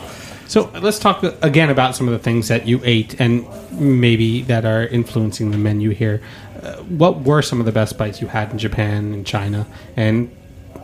So 0.46 0.70
let's 0.82 0.98
talk 0.98 1.22
again 1.42 1.70
about 1.70 1.96
some 1.96 2.08
of 2.08 2.12
the 2.12 2.18
things 2.18 2.48
that 2.48 2.66
you 2.66 2.80
ate 2.84 3.18
and 3.18 3.46
maybe 3.72 4.42
that 4.42 4.66
are 4.66 4.86
influencing 4.86 5.50
the 5.50 5.56
menu 5.56 5.90
here. 5.90 6.20
Uh, 6.62 6.76
what 6.82 7.22
were 7.22 7.40
some 7.40 7.58
of 7.58 7.64
the 7.64 7.72
best 7.72 7.96
bites 7.96 8.20
you 8.20 8.26
had 8.26 8.50
in 8.50 8.58
Japan 8.58 9.14
and 9.14 9.26
China, 9.26 9.66
and 9.96 10.30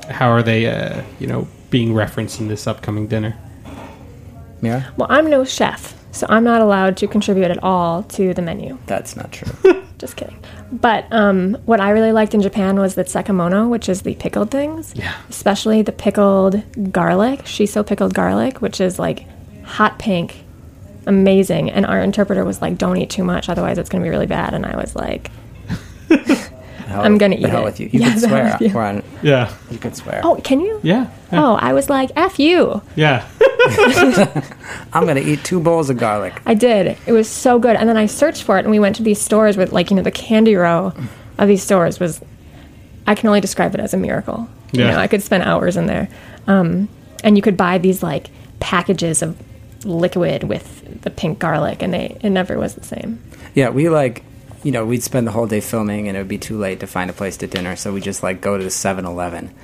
how 0.09 0.31
are 0.31 0.43
they, 0.43 0.67
uh, 0.67 1.03
you 1.21 1.27
know, 1.27 1.47
being 1.71 1.95
referenced 1.95 2.41
in 2.41 2.49
this 2.49 2.67
upcoming 2.67 3.07
dinner? 3.07 3.37
Mirra, 4.63 4.87
Well, 4.97 5.07
I'm 5.11 5.31
no 5.31 5.45
chef, 5.45 5.95
so 6.13 6.27
I'm 6.29 6.43
not 6.45 6.61
allowed 6.61 6.97
to 6.99 7.07
contribute 7.07 7.51
at 7.51 7.63
all 7.63 8.03
to 8.05 8.35
the 8.35 8.43
menu. 8.43 8.79
that's 8.87 9.17
not 9.17 9.31
true. 9.33 9.85
Just 9.99 10.17
kidding. 10.17 10.39
But 10.71 11.07
um, 11.13 11.55
what 11.65 11.81
I 11.81 11.91
really 11.91 12.13
liked 12.13 12.33
in 12.35 12.41
Japan 12.41 12.79
was 12.79 12.95
the 12.95 13.05
tsukemono, 13.05 13.69
which 13.69 13.89
is 13.89 14.03
the 14.03 14.15
pickled 14.15 14.51
things. 14.51 14.93
Yeah. 14.95 15.13
Especially 15.29 15.83
the 15.83 15.91
pickled 15.93 16.63
garlic, 16.93 17.41
shiso 17.41 17.85
pickled 17.85 18.15
garlic, 18.15 18.61
which 18.63 18.81
is 18.81 18.99
like 19.01 19.27
hot 19.65 19.99
pink, 19.99 20.45
amazing. 21.07 21.71
And 21.71 21.85
our 21.85 22.01
interpreter 22.01 22.45
was 22.45 22.63
like, 22.63 22.79
"Don't 22.79 22.97
eat 22.97 23.11
too 23.11 23.25
much, 23.25 23.49
otherwise 23.49 23.77
it's 23.79 23.89
going 23.89 24.03
to 24.03 24.07
be 24.07 24.11
really 24.11 24.27
bad." 24.27 24.55
And 24.55 24.65
I 24.67 24.77
was 24.77 24.95
like, 24.95 25.31
Hell- 26.89 27.03
I'm 27.03 27.19
gonna 27.19 27.37
the 27.37 27.43
eat 27.43 27.49
hell 27.51 27.63
it. 27.63 27.65
with 27.65 27.81
you. 27.81 27.89
You 27.93 28.01
Yeah, 28.01 28.11
can 28.11 28.19
swear. 28.29 28.45
with 28.45 28.61
you. 28.71 28.75
We're 28.75 28.83
on. 28.85 29.03
Yeah. 29.23 29.53
You 29.71 29.79
can 29.79 29.93
swear. 29.95 30.21
"Oh, 30.25 30.37
can 30.43 30.61
you?" 30.61 30.81
Yeah. 30.83 31.07
Yeah. 31.33 31.45
Oh, 31.45 31.55
I 31.55 31.73
was 31.75 31.89
like, 31.91 32.11
"F 32.17 32.39
you." 32.39 32.81
yeah. 32.97 33.27
I'm 34.93 35.07
gonna 35.07 35.21
eat 35.21 35.45
two 35.45 35.61
bowls 35.61 35.91
of 35.91 35.99
garlic. 35.99 36.41
I 36.47 36.55
did. 36.55 36.97
It 37.07 37.13
was 37.13 37.29
so 37.29 37.59
good. 37.59 37.77
And 37.77 37.89
then 37.89 37.97
I 37.97 38.07
searched 38.07 38.43
for 38.43 38.57
it, 38.59 38.65
and 38.65 38.71
we 38.71 38.79
went 38.79 38.97
to 38.97 39.03
these 39.03 39.21
stores 39.21 39.57
with, 39.57 39.73
like, 39.73 39.91
you 39.91 39.97
know, 39.97 40.03
the 40.03 40.11
candy 40.11 40.55
row 40.57 40.93
of 41.39 41.49
these 41.49 41.63
stores 41.63 42.01
was, 42.01 42.21
I 43.07 43.15
can 43.15 43.29
only 43.29 43.41
describe 43.41 43.75
it 43.75 43.81
as 43.81 43.95
a 43.95 43.97
miracle. 43.97 44.49
You 44.73 44.85
Yeah. 44.85 44.93
know, 44.93 44.99
I 44.99 45.07
could 45.07 45.23
spend 45.23 45.43
hours 45.45 45.77
in 45.77 45.87
there. 45.87 46.09
Um, 46.47 46.89
and 47.25 47.37
you 47.37 47.43
could 47.43 47.57
buy 47.57 47.79
these, 47.79 48.03
like, 48.03 48.29
packages 48.61 49.23
of 49.23 49.37
liquid 49.85 50.45
with 50.45 51.03
the 51.03 51.11
pink 51.11 51.39
garlic, 51.39 51.83
and 51.83 51.93
they 51.95 52.17
it 52.23 52.31
never 52.31 52.59
was 52.59 52.75
the 52.75 52.85
same. 52.85 53.21
Yeah, 53.55 53.71
we 53.71 53.89
like, 53.89 54.23
you 54.63 54.73
know, 54.73 54.85
we'd 54.85 55.03
spend 55.03 55.27
the 55.27 55.31
whole 55.33 55.47
day 55.47 55.61
filming, 55.61 56.09
and 56.09 56.17
it 56.17 56.21
would 56.21 56.29
be 56.29 56.39
too 56.39 56.59
late 56.59 56.81
to 56.81 56.87
find 56.87 57.11
a 57.11 57.13
place 57.13 57.37
to 57.39 57.47
dinner, 57.47 57.77
so 57.77 57.93
we 57.93 58.01
just 58.01 58.23
like 58.23 58.41
go 58.41 58.57
to 58.59 58.63
the 58.65 58.71
7-Eleven 58.71 59.55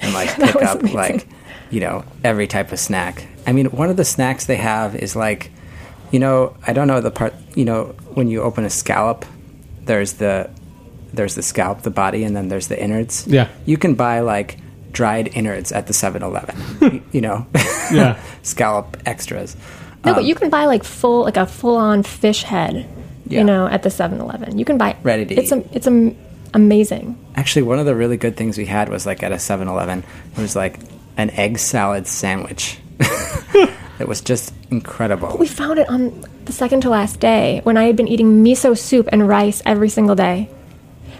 and 0.00 0.14
like 0.14 0.34
That 0.36 0.52
pick 0.54 0.62
up 0.62 0.80
amazing. 0.80 0.96
like, 0.96 1.28
you 1.70 1.80
know, 1.80 2.04
every 2.24 2.46
type 2.46 2.72
of 2.72 2.78
snack. 2.78 3.26
I 3.46 3.52
mean, 3.52 3.66
one 3.66 3.90
of 3.90 3.96
the 3.96 4.04
snacks 4.04 4.46
they 4.46 4.56
have 4.56 4.94
is 4.96 5.14
like, 5.14 5.50
you 6.10 6.18
know, 6.18 6.56
I 6.66 6.72
don't 6.72 6.88
know 6.88 7.00
the 7.00 7.10
part. 7.12 7.34
You 7.54 7.64
know, 7.64 7.94
when 8.14 8.28
you 8.28 8.42
open 8.42 8.64
a 8.64 8.70
scallop, 8.70 9.24
there's 9.84 10.14
the 10.14 10.50
there's 11.12 11.34
the 11.36 11.42
scalp, 11.42 11.82
the 11.82 11.90
body, 11.90 12.24
and 12.24 12.34
then 12.36 12.48
there's 12.48 12.66
the 12.68 12.80
innards. 12.82 13.26
Yeah. 13.26 13.48
you 13.66 13.76
can 13.76 13.94
buy 13.94 14.20
like 14.20 14.58
dried 14.92 15.28
innards 15.36 15.70
at 15.72 15.86
the 15.86 15.92
7-Eleven. 15.92 17.04
you 17.12 17.20
know, 17.20 17.46
Yeah. 17.92 18.20
scallop 18.42 18.96
extras. 19.06 19.56
No, 20.04 20.10
Um, 20.12 20.16
but 20.16 20.24
you 20.24 20.34
can 20.34 20.50
buy, 20.50 20.64
like, 20.66 20.82
full, 20.82 21.22
like 21.22 21.36
a 21.36 21.46
full 21.46 21.76
on 21.76 22.02
fish 22.02 22.42
head, 22.42 22.88
Yeah. 23.30 23.40
you 23.40 23.44
know, 23.46 23.66
at 23.66 23.82
the 23.82 23.90
7 23.90 24.20
Eleven. 24.20 24.58
You 24.58 24.64
can 24.64 24.76
buy 24.76 24.96
Ready 25.02 25.24
to 25.26 25.34
it's 25.34 25.52
eat. 25.52 25.64
A, 25.72 25.76
it's 25.76 25.86
a, 25.86 26.14
amazing. 26.54 27.16
Actually, 27.36 27.62
one 27.62 27.78
of 27.78 27.86
the 27.86 27.94
really 27.94 28.16
good 28.16 28.36
things 28.36 28.58
we 28.58 28.66
had 28.66 28.88
was 28.88 29.06
like 29.06 29.22
at 29.22 29.32
a 29.32 29.38
7 29.38 29.68
Eleven, 29.68 30.04
it 30.36 30.40
was 30.40 30.56
like 30.56 30.78
an 31.16 31.30
egg 31.30 31.58
salad 31.58 32.06
sandwich. 32.06 32.78
it 33.98 34.08
was 34.08 34.20
just 34.20 34.52
incredible. 34.70 35.36
We 35.38 35.46
found 35.46 35.78
it 35.78 35.88
on 35.88 36.24
the 36.44 36.52
second 36.52 36.80
to 36.82 36.90
last 36.90 37.20
day 37.20 37.60
when 37.64 37.76
I 37.76 37.84
had 37.84 37.96
been 37.96 38.08
eating 38.08 38.44
miso 38.44 38.76
soup 38.76 39.08
and 39.12 39.26
rice 39.28 39.62
every 39.64 39.88
single 39.88 40.14
day. 40.16 40.48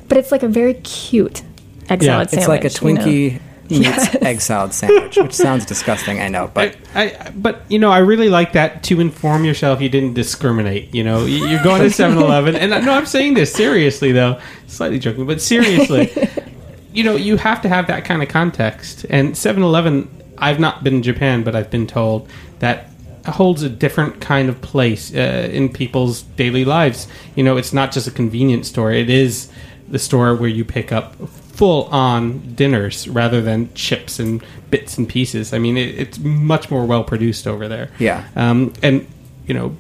But 0.08 0.18
it's 0.18 0.32
like 0.32 0.42
a 0.42 0.48
very 0.48 0.74
cute 0.74 1.42
egg 1.88 2.02
Yeah, 2.02 2.12
salad 2.14 2.22
It's 2.24 2.32
sandwich. 2.44 2.48
like 2.48 2.64
a 2.64 2.86
you 2.86 2.94
know? 3.30 3.38
Twinkie 3.70 3.80
meets 3.80 4.14
egg 4.16 4.40
salad 4.40 4.74
sandwich, 4.74 5.16
which 5.16 5.32
sounds 5.34 5.64
disgusting. 5.64 6.20
I 6.20 6.28
know, 6.28 6.50
but 6.52 6.76
I, 6.94 7.04
I, 7.20 7.30
but 7.30 7.62
you 7.68 7.78
know, 7.78 7.90
I 7.90 7.98
really 7.98 8.28
like 8.28 8.52
that 8.54 8.82
to 8.84 9.00
inform 9.00 9.44
yourself 9.44 9.80
you 9.80 9.88
didn't 9.88 10.14
discriminate. 10.14 10.94
You 10.94 11.04
know, 11.04 11.24
You- 11.24 11.46
you're 11.46 11.62
going 11.62 11.80
to 11.82 11.86
7-Eleven, 12.02 12.56
and 12.56 12.74
I- 12.74 12.80
no, 12.80 12.92
I'm 12.92 13.06
saying 13.06 13.34
this 13.34 13.52
seriously 13.52 14.12
though, 14.12 14.40
slightly 14.66 14.98
joking, 14.98 15.26
but 15.26 15.40
seriously, 15.40 16.10
you 16.92 17.04
know, 17.04 17.14
you 17.16 17.36
have 17.36 17.62
to 17.62 17.68
have 17.68 17.86
that 17.86 18.04
kind 18.04 18.22
of 18.22 18.28
context. 18.28 19.06
And 19.10 19.32
7-Eleven, 19.34 20.08
I've 20.38 20.58
not 20.60 20.82
been 20.82 20.94
in 20.96 21.02
Japan, 21.02 21.42
but 21.44 21.54
I've 21.54 21.70
been 21.70 21.86
told 21.86 22.28
that 22.60 22.88
holds 23.26 23.62
a 23.62 23.68
different 23.68 24.20
kind 24.20 24.48
of 24.48 24.60
place 24.62 25.14
uh, 25.14 25.48
in 25.52 25.68
people's 25.68 26.22
daily 26.22 26.64
lives. 26.64 27.06
You 27.36 27.44
know, 27.44 27.58
it's 27.58 27.72
not 27.72 27.92
just 27.92 28.08
a 28.08 28.10
convenience 28.10 28.68
store; 28.68 28.90
it 28.92 29.10
is 29.10 29.50
the 29.88 29.98
store 29.98 30.34
where 30.34 30.48
you 30.48 30.64
pick 30.64 30.90
up 30.90 31.14
full 31.60 31.84
on 31.88 32.54
dinners 32.54 33.06
rather 33.06 33.42
than 33.42 33.70
chips 33.74 34.18
and 34.18 34.42
bits 34.70 34.96
and 34.96 35.06
pieces. 35.06 35.52
I 35.52 35.58
mean, 35.58 35.76
it, 35.76 35.94
it's 35.94 36.18
much 36.18 36.70
more 36.70 36.86
well 36.86 37.04
produced 37.04 37.46
over 37.46 37.68
there. 37.68 37.90
Yeah. 37.98 38.26
Um, 38.34 38.72
and, 38.82 39.06
you 39.46 39.52
know, 39.52 39.76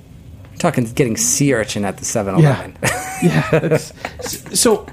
talking 0.58 0.84
getting 0.92 1.16
sea 1.16 1.54
urchin 1.54 1.86
at 1.86 1.96
the 1.96 2.04
7-Eleven. 2.04 2.76
yeah. 3.22 3.48
That's, 3.60 3.94
so, 4.60 4.86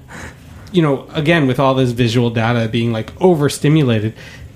you 0.71 0.82
know, 0.82 1.10
again, 1.10 1.45
with 1.45 1.60
all 1.60 1.76
this 1.76 1.91
visual 1.91 2.30
data 2.30 2.69
being 2.69 2.93
like 2.93 3.12
overstimulated, 3.21 4.13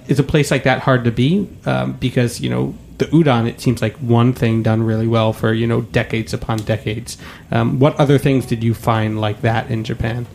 is 0.07 0.17
a 0.17 0.23
place 0.23 0.51
like 0.51 0.63
that 0.63 0.79
hard 0.79 1.03
to 1.03 1.11
be? 1.11 1.49
Um, 1.65 1.97
because, 1.99 2.39
you 2.39 2.49
know, 2.49 2.73
the 2.97 3.07
udon, 3.07 3.45
it 3.45 3.59
seems 3.59 3.81
like 3.81 3.97
one 3.97 4.31
thing 4.31 4.63
done 4.63 4.83
really 4.83 5.07
well 5.07 5.33
for, 5.33 5.51
you 5.51 5.67
know, 5.67 5.81
decades 5.81 6.33
upon 6.33 6.59
decades. 6.59 7.17
Um, 7.51 7.79
what 7.79 7.93
other 7.99 8.17
things 8.17 8.45
did 8.45 8.63
you 8.63 8.73
find 8.73 9.19
like 9.19 9.41
that 9.41 9.69
in 9.69 9.83
Japan? 9.83 10.27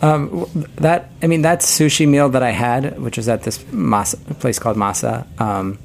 Um, 0.00 0.48
that 0.76 1.10
I 1.22 1.26
mean, 1.26 1.42
that 1.42 1.60
sushi 1.60 2.08
meal 2.08 2.28
that 2.28 2.42
I 2.42 2.50
had, 2.50 3.00
which 3.00 3.16
was 3.16 3.28
at 3.28 3.42
this 3.42 3.58
masa, 3.64 4.16
place 4.38 4.58
called 4.58 4.76
Masa, 4.76 5.26
um, 5.40 5.78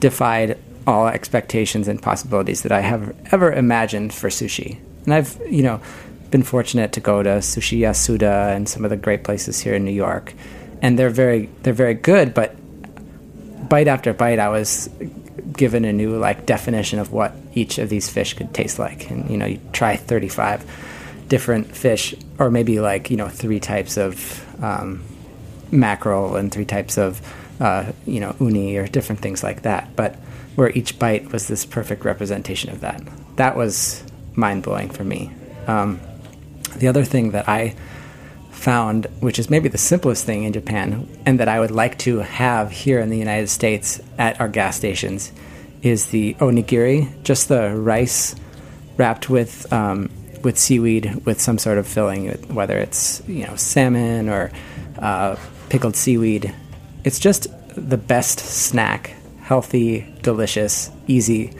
defied 0.00 0.58
all 0.86 1.06
expectations 1.06 1.86
and 1.86 2.02
possibilities 2.02 2.62
that 2.62 2.72
I 2.72 2.80
have 2.80 3.14
ever 3.30 3.52
imagined 3.52 4.12
for 4.12 4.30
sushi. 4.30 4.78
And 5.04 5.14
I've, 5.14 5.38
you 5.48 5.62
know, 5.62 5.80
been 6.30 6.42
fortunate 6.42 6.92
to 6.92 7.00
go 7.00 7.22
to 7.22 7.38
Sushi 7.38 7.78
Yasuda 7.80 8.54
and 8.54 8.68
some 8.68 8.84
of 8.84 8.90
the 8.90 8.96
great 8.96 9.24
places 9.24 9.60
here 9.60 9.74
in 9.74 9.84
New 9.84 9.92
York, 9.92 10.34
and 10.82 10.98
they're 10.98 11.10
very 11.10 11.48
they're 11.62 11.72
very 11.72 11.94
good. 11.94 12.34
But 12.34 12.56
bite 13.68 13.88
after 13.88 14.12
bite, 14.12 14.38
I 14.38 14.48
was 14.48 14.90
given 15.52 15.84
a 15.84 15.92
new 15.92 16.16
like 16.18 16.46
definition 16.46 16.98
of 16.98 17.12
what 17.12 17.34
each 17.54 17.78
of 17.78 17.88
these 17.88 18.08
fish 18.08 18.34
could 18.34 18.52
taste 18.52 18.78
like. 18.78 19.10
And 19.10 19.30
you 19.30 19.36
know, 19.36 19.46
you 19.46 19.60
try 19.72 19.96
thirty 19.96 20.28
five 20.28 20.64
different 21.28 21.74
fish, 21.76 22.14
or 22.38 22.50
maybe 22.50 22.80
like 22.80 23.10
you 23.10 23.16
know 23.16 23.28
three 23.28 23.60
types 23.60 23.96
of 23.96 24.44
um, 24.62 25.02
mackerel 25.70 26.36
and 26.36 26.52
three 26.52 26.64
types 26.64 26.98
of 26.98 27.20
uh, 27.60 27.92
you 28.06 28.20
know 28.20 28.34
uni 28.40 28.76
or 28.76 28.86
different 28.86 29.20
things 29.20 29.42
like 29.42 29.62
that. 29.62 29.94
But 29.96 30.16
where 30.56 30.70
each 30.70 30.98
bite 30.98 31.32
was 31.32 31.46
this 31.46 31.64
perfect 31.64 32.04
representation 32.04 32.70
of 32.70 32.80
that. 32.80 33.00
That 33.36 33.56
was 33.56 34.02
mind 34.34 34.64
blowing 34.64 34.90
for 34.90 35.04
me. 35.04 35.32
Um, 35.68 36.00
the 36.76 36.88
other 36.88 37.04
thing 37.04 37.30
that 37.30 37.48
I 37.48 37.76
found, 38.50 39.06
which 39.20 39.38
is 39.38 39.48
maybe 39.48 39.68
the 39.68 39.78
simplest 39.78 40.24
thing 40.24 40.42
in 40.42 40.52
Japan, 40.52 41.08
and 41.24 41.38
that 41.38 41.48
I 41.48 41.60
would 41.60 41.70
like 41.70 41.98
to 42.00 42.18
have 42.18 42.72
here 42.72 42.98
in 42.98 43.08
the 43.08 43.18
United 43.18 43.48
States 43.48 44.00
at 44.18 44.40
our 44.40 44.48
gas 44.48 44.76
stations, 44.76 45.30
is 45.82 46.06
the 46.06 46.34
onigiri, 46.34 47.22
just 47.22 47.48
the 47.48 47.74
rice 47.74 48.34
wrapped 48.96 49.30
with 49.30 49.72
um, 49.72 50.10
with 50.42 50.58
seaweed 50.58 51.24
with 51.24 51.40
some 51.40 51.58
sort 51.58 51.78
of 51.78 51.86
filling, 51.86 52.28
whether 52.54 52.78
it's 52.78 53.22
you 53.26 53.46
know 53.46 53.56
salmon 53.56 54.28
or 54.28 54.50
uh, 54.98 55.36
pickled 55.68 55.96
seaweed. 55.96 56.54
It's 57.04 57.18
just 57.18 57.46
the 57.74 57.96
best 57.96 58.40
snack, 58.40 59.14
healthy, 59.40 60.06
delicious, 60.22 60.90
easy. 61.06 61.54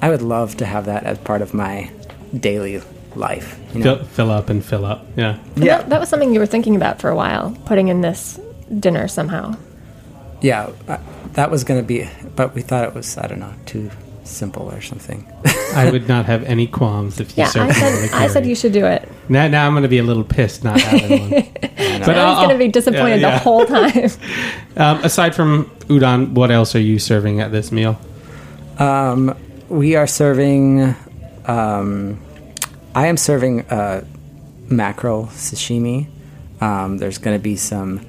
I 0.00 0.10
would 0.10 0.22
love 0.22 0.56
to 0.58 0.64
have 0.64 0.86
that 0.86 1.04
as 1.04 1.18
part 1.18 1.42
of 1.42 1.54
my 1.54 1.90
daily 2.38 2.80
life. 3.14 3.58
You 3.74 3.80
know? 3.80 3.96
Fill, 3.96 4.04
fill 4.06 4.30
up 4.30 4.48
and 4.48 4.64
fill 4.64 4.84
up. 4.84 5.04
Yeah. 5.16 5.38
And 5.56 5.64
That, 5.64 5.88
that 5.88 6.00
was 6.00 6.08
something 6.08 6.32
you 6.32 6.40
were 6.40 6.46
thinking 6.46 6.76
about 6.76 7.00
for 7.00 7.10
a 7.10 7.16
while, 7.16 7.56
putting 7.66 7.88
in 7.88 8.00
this 8.00 8.40
dinner 8.78 9.08
somehow. 9.08 9.56
Yeah, 10.40 10.70
uh, 10.86 10.98
that 11.32 11.50
was 11.50 11.64
going 11.64 11.80
to 11.80 11.86
be, 11.86 12.08
but 12.36 12.54
we 12.54 12.62
thought 12.62 12.84
it 12.84 12.94
was, 12.94 13.18
I 13.18 13.26
don't 13.26 13.40
know, 13.40 13.52
too 13.66 13.90
simple 14.28 14.70
or 14.70 14.80
something. 14.80 15.26
I 15.74 15.90
would 15.90 16.08
not 16.08 16.26
have 16.26 16.44
any 16.44 16.66
qualms 16.66 17.20
if 17.20 17.36
you 17.36 17.42
Yeah, 17.44 17.48
served 17.48 17.70
I 17.70 17.72
said, 17.74 18.02
me 18.02 18.08
I 18.12 18.26
said 18.28 18.46
you 18.46 18.54
should 18.54 18.72
do 18.72 18.84
it. 18.86 19.08
Now, 19.28 19.48
now 19.48 19.66
I'm 19.66 19.72
going 19.72 19.82
to 19.82 19.88
be 19.88 19.98
a 19.98 20.02
little 20.02 20.24
pissed 20.24 20.64
not 20.64 20.80
having 20.80 21.20
one. 21.30 21.34
I 21.34 21.98
But 22.04 22.06
know. 22.14 22.24
I 22.24 22.28
was 22.30 22.38
going 22.38 22.50
to 22.50 22.58
be 22.58 22.68
disappointed 22.68 23.20
yeah, 23.20 23.28
yeah. 23.28 23.32
the 23.32 23.38
whole 23.38 23.66
time. 23.66 24.10
Um, 24.76 25.02
aside 25.02 25.34
from 25.34 25.64
udon, 25.88 26.34
what 26.34 26.52
else 26.52 26.76
are 26.76 26.80
you 26.80 27.00
serving 27.00 27.40
at 27.40 27.50
this 27.50 27.72
meal? 27.72 27.98
Um, 28.78 29.36
we 29.68 29.96
are 29.96 30.06
serving. 30.06 30.94
Um, 31.46 32.20
I 32.94 33.08
am 33.08 33.16
serving 33.16 33.62
uh, 33.62 34.04
mackerel 34.68 35.26
sashimi. 35.32 36.06
Um, 36.60 36.98
there's 36.98 37.18
going 37.18 37.36
to 37.36 37.42
be 37.42 37.56
some. 37.56 38.06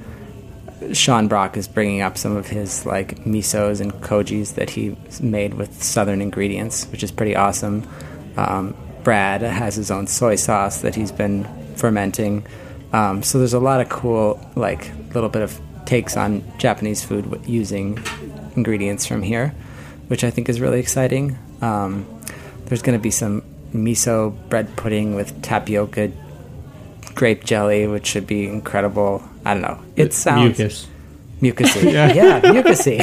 Sean 0.94 1.28
Brock 1.28 1.58
is 1.58 1.68
bringing 1.68 2.02
up 2.02 2.18
some 2.18 2.36
of 2.36 2.48
his 2.48 2.86
like 2.86 3.18
misos 3.26 3.82
and 3.82 3.94
kojis 3.94 4.56
that 4.56 4.70
he 4.70 4.96
made 5.22 5.54
with 5.54 5.84
southern 5.84 6.22
ingredients, 6.22 6.86
which 6.86 7.04
is 7.04 7.12
pretty 7.12 7.36
awesome. 7.36 7.88
Um, 8.38 8.76
Brad 9.04 9.42
has 9.42 9.76
his 9.76 9.92
own 9.92 10.08
soy 10.08 10.36
sauce 10.36 10.82
that 10.82 10.96
he's 10.96 11.12
been 11.12 11.46
fermenting. 11.76 12.46
Um, 12.94 13.24
so 13.24 13.38
there's 13.38 13.54
a 13.54 13.60
lot 13.60 13.82
of 13.82 13.90
cool 13.90 14.40
like 14.56 14.92
little 15.14 15.30
bit 15.30 15.42
of 15.42 15.60
takes 15.86 16.16
on 16.16 16.44
Japanese 16.58 17.04
food 17.04 17.42
using 17.46 17.98
ingredients 18.56 19.06
from 19.06 19.22
here, 19.22 19.54
which 20.08 20.24
I 20.24 20.30
think 20.30 20.50
is 20.50 20.62
really 20.62 20.80
exciting. 20.80 21.38
Um, 21.62 22.06
there's 22.66 22.82
going 22.82 22.98
to 22.98 23.02
be 23.02 23.12
some 23.12 23.44
miso 23.74 24.36
bread 24.50 24.76
pudding 24.76 25.16
with 25.16 25.42
tapioca 25.42 26.12
grape 27.16 27.44
jelly, 27.44 27.88
which 27.88 28.08
should 28.08 28.28
be 28.28 28.48
incredible. 28.48 29.24
I 29.46 29.54
don't 29.54 29.62
know. 29.62 29.80
It 29.96 30.14
sounds 30.14 30.58
mucus. 30.60 30.88
mucusy. 31.42 31.92
Yeah. 31.94 32.14
yeah. 32.14 32.42
mucusy. 32.42 33.00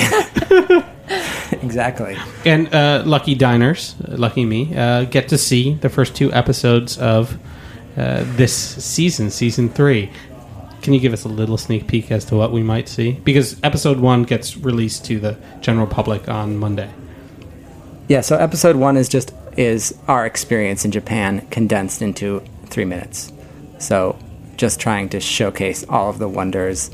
exactly. 1.62 2.16
And 2.44 2.72
uh, 2.74 3.02
Lucky 3.06 3.34
Diners, 3.34 3.94
uh, 4.06 4.16
lucky 4.16 4.44
me, 4.44 4.76
uh, 4.76 5.04
get 5.04 5.28
to 5.28 5.38
see 5.38 5.74
the 5.74 5.88
first 5.88 6.14
two 6.14 6.32
episodes 6.32 6.98
of 6.98 7.38
uh, 7.96 8.24
this 8.36 8.54
season, 8.54 9.30
season 9.30 9.68
three. 9.70 10.10
Can 10.82 10.92
you 10.92 11.00
give 11.00 11.12
us 11.12 11.24
a 11.24 11.28
little 11.28 11.56
sneak 11.56 11.86
peek 11.86 12.12
as 12.12 12.24
to 12.26 12.36
what 12.36 12.52
we 12.52 12.62
might 12.62 12.88
see? 12.88 13.12
Because 13.12 13.58
episode 13.64 13.98
one 13.98 14.22
gets 14.22 14.56
released 14.56 15.04
to 15.06 15.18
the 15.18 15.36
general 15.60 15.86
public 15.86 16.28
on 16.28 16.58
Monday. 16.58 16.90
Yeah. 18.08 18.20
So 18.20 18.36
episode 18.36 18.76
one 18.76 18.96
is 18.96 19.08
just 19.08 19.32
is 19.56 19.96
our 20.06 20.26
experience 20.26 20.84
in 20.84 20.90
Japan 20.90 21.46
condensed 21.50 22.02
into 22.02 22.42
three 22.66 22.84
minutes. 22.84 23.32
So 23.78 24.18
just 24.56 24.80
trying 24.80 25.08
to 25.10 25.20
showcase 25.20 25.84
all 25.88 26.10
of 26.10 26.18
the 26.18 26.28
wonders, 26.28 26.90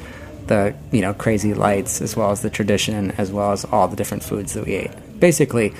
the 0.46 0.74
you 0.90 1.00
know 1.00 1.14
crazy 1.14 1.54
lights, 1.54 2.00
as 2.00 2.16
well 2.16 2.30
as 2.30 2.42
the 2.42 2.50
tradition, 2.50 3.12
as 3.12 3.30
well 3.32 3.52
as 3.52 3.64
all 3.66 3.88
the 3.88 3.96
different 3.96 4.22
foods 4.22 4.54
that 4.54 4.66
we 4.66 4.74
ate. 4.74 4.90
Basically, 5.20 5.72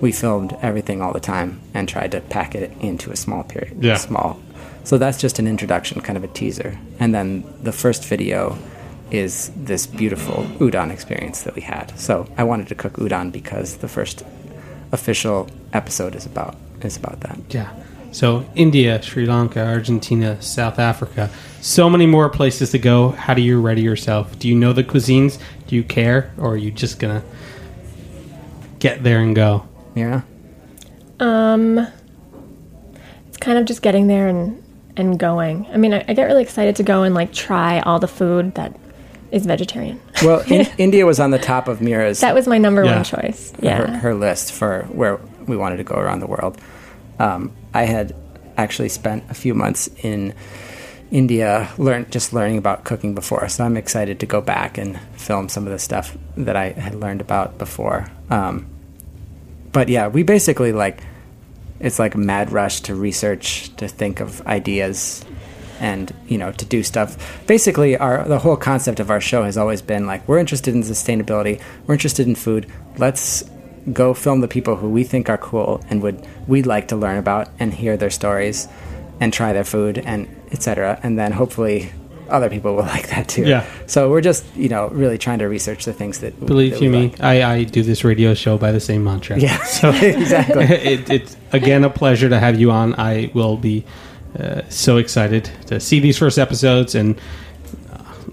we 0.00 0.12
filmed 0.12 0.56
everything 0.62 1.02
all 1.02 1.12
the 1.12 1.20
time 1.20 1.60
and 1.74 1.88
tried 1.88 2.12
to 2.12 2.20
pack 2.20 2.54
it 2.54 2.72
into 2.80 3.10
a 3.10 3.16
small 3.16 3.44
period. 3.44 3.82
Yeah. 3.82 3.96
Small. 3.96 4.40
So 4.84 4.96
that's 4.96 5.18
just 5.18 5.38
an 5.38 5.46
introduction, 5.46 6.00
kind 6.00 6.16
of 6.16 6.24
a 6.24 6.28
teaser, 6.28 6.78
and 6.98 7.14
then 7.14 7.44
the 7.62 7.72
first 7.72 8.04
video 8.04 8.58
is 9.10 9.50
this 9.56 9.86
beautiful 9.86 10.44
udon 10.58 10.90
experience 10.90 11.42
that 11.42 11.54
we 11.54 11.62
had. 11.62 11.98
So 11.98 12.26
I 12.36 12.44
wanted 12.44 12.68
to 12.68 12.74
cook 12.74 12.94
udon 12.94 13.32
because 13.32 13.78
the 13.78 13.88
first 13.88 14.22
official 14.92 15.48
episode 15.72 16.14
is 16.14 16.26
about 16.26 16.56
is 16.82 16.96
about 16.96 17.20
that. 17.20 17.38
Yeah. 17.50 17.72
So 18.10 18.44
India, 18.54 19.00
Sri 19.02 19.26
Lanka, 19.26 19.64
Argentina, 19.64 20.40
South 20.40 20.78
Africa, 20.78 21.30
so 21.60 21.90
many 21.90 22.06
more 22.06 22.28
places 22.28 22.70
to 22.70 22.78
go. 22.78 23.10
How 23.10 23.34
do 23.34 23.42
you 23.42 23.60
ready 23.60 23.82
yourself? 23.82 24.38
Do 24.38 24.48
you 24.48 24.54
know 24.54 24.72
the 24.72 24.84
cuisines? 24.84 25.38
Do 25.66 25.76
you 25.76 25.82
care, 25.82 26.32
or 26.38 26.52
are 26.52 26.56
you 26.56 26.70
just 26.70 26.98
gonna 26.98 27.22
get 28.78 29.02
there 29.02 29.20
and 29.20 29.34
go? 29.36 29.66
Yeah. 29.94 30.22
Um, 31.20 31.86
it's 33.28 33.36
kind 33.36 33.58
of 33.58 33.66
just 33.66 33.82
getting 33.82 34.06
there 34.06 34.28
and 34.28 34.62
and 34.96 35.18
going. 35.18 35.66
I 35.72 35.76
mean, 35.76 35.92
I, 35.94 36.04
I 36.08 36.14
get 36.14 36.24
really 36.24 36.42
excited 36.42 36.76
to 36.76 36.82
go 36.82 37.02
and 37.02 37.14
like 37.14 37.32
try 37.32 37.80
all 37.80 37.98
the 37.98 38.08
food 38.08 38.54
that 38.54 38.74
is 39.30 39.44
vegetarian. 39.46 40.00
Well, 40.22 40.40
in, 40.50 40.66
India 40.78 41.04
was 41.04 41.20
on 41.20 41.30
the 41.30 41.38
top 41.38 41.68
of 41.68 41.80
Mirra's 41.80 42.20
That 42.20 42.34
was 42.34 42.48
my 42.48 42.56
number 42.58 42.84
Yeah. 42.84 42.94
one 42.96 43.04
choice. 43.04 43.50
her, 43.52 43.58
Yeah. 43.62 43.98
her 43.98 44.14
list 44.14 44.52
for 44.52 44.84
where 44.90 45.20
we 45.46 45.56
wanted 45.56 45.76
to 45.76 45.84
go 45.84 45.96
around 45.96 46.20
the 46.20 46.26
world. 46.26 46.58
Um, 47.18 47.52
I 47.78 47.84
had 47.84 48.12
actually 48.56 48.88
spent 48.88 49.22
a 49.30 49.34
few 49.34 49.54
months 49.54 49.88
in 50.02 50.34
India, 51.12 51.70
learn 51.78 52.06
just 52.10 52.32
learning 52.32 52.58
about 52.58 52.82
cooking 52.82 53.14
before, 53.14 53.48
so 53.48 53.64
I'm 53.64 53.76
excited 53.76 54.18
to 54.18 54.26
go 54.26 54.40
back 54.40 54.78
and 54.78 54.98
film 55.16 55.48
some 55.48 55.64
of 55.64 55.72
the 55.72 55.78
stuff 55.78 56.18
that 56.36 56.56
I 56.56 56.70
had 56.70 56.96
learned 56.96 57.20
about 57.20 57.56
before. 57.56 58.10
Um, 58.30 58.66
but 59.70 59.88
yeah, 59.88 60.08
we 60.08 60.24
basically 60.24 60.72
like 60.72 61.04
it's 61.78 62.00
like 62.00 62.16
a 62.16 62.18
mad 62.18 62.50
rush 62.50 62.80
to 62.80 62.96
research, 62.96 63.74
to 63.76 63.86
think 63.86 64.18
of 64.18 64.44
ideas 64.44 65.24
and 65.78 66.12
you 66.26 66.36
know 66.36 66.50
to 66.50 66.64
do 66.64 66.82
stuff. 66.82 67.46
Basically, 67.46 67.96
our 67.96 68.26
the 68.26 68.40
whole 68.40 68.56
concept 68.56 68.98
of 68.98 69.08
our 69.08 69.20
show 69.20 69.44
has 69.44 69.56
always 69.56 69.82
been 69.82 70.04
like 70.04 70.26
we're 70.26 70.38
interested 70.38 70.74
in 70.74 70.82
sustainability, 70.82 71.62
we're 71.86 71.94
interested 71.94 72.26
in 72.26 72.34
food. 72.34 72.66
Let's 72.96 73.44
go 73.92 74.14
film 74.14 74.40
the 74.40 74.48
people 74.48 74.76
who 74.76 74.88
we 74.88 75.04
think 75.04 75.28
are 75.28 75.38
cool 75.38 75.82
and 75.88 76.02
would 76.02 76.26
we'd 76.46 76.66
like 76.66 76.88
to 76.88 76.96
learn 76.96 77.18
about 77.18 77.48
and 77.58 77.72
hear 77.74 77.96
their 77.96 78.10
stories 78.10 78.68
and 79.20 79.32
try 79.32 79.52
their 79.52 79.64
food 79.64 79.98
and 79.98 80.28
etc. 80.52 80.98
And 81.02 81.18
then 81.18 81.32
hopefully 81.32 81.92
other 82.28 82.50
people 82.50 82.74
will 82.74 82.82
like 82.94 83.08
that 83.08 83.28
too. 83.28 83.44
Yeah. 83.44 83.64
So 83.86 84.10
we're 84.10 84.20
just 84.20 84.44
you 84.56 84.68
know 84.68 84.88
really 84.88 85.18
trying 85.18 85.38
to 85.40 85.46
research 85.46 85.84
the 85.84 85.92
things 85.92 86.20
that 86.20 86.38
Believe 86.44 86.74
that 86.74 86.82
you 86.82 86.90
me, 86.90 87.08
like. 87.08 87.22
I, 87.22 87.54
I 87.54 87.64
do 87.64 87.82
this 87.82 88.04
radio 88.04 88.34
show 88.34 88.58
by 88.58 88.72
the 88.72 88.80
same 88.80 89.04
mantra. 89.04 89.38
Yeah. 89.38 89.58
So 89.68 89.90
exactly. 90.02 90.64
it, 90.64 91.10
it's 91.10 91.36
again 91.52 91.84
a 91.84 91.90
pleasure 91.90 92.28
to 92.28 92.38
have 92.38 92.58
you 92.58 92.70
on. 92.70 92.94
I 92.98 93.30
will 93.34 93.56
be 93.56 93.84
uh, 94.38 94.62
so 94.68 94.96
excited 94.96 95.50
to 95.66 95.78
see 95.78 96.00
these 96.00 96.18
first 96.18 96.38
episodes 96.38 96.94
and 96.94 97.20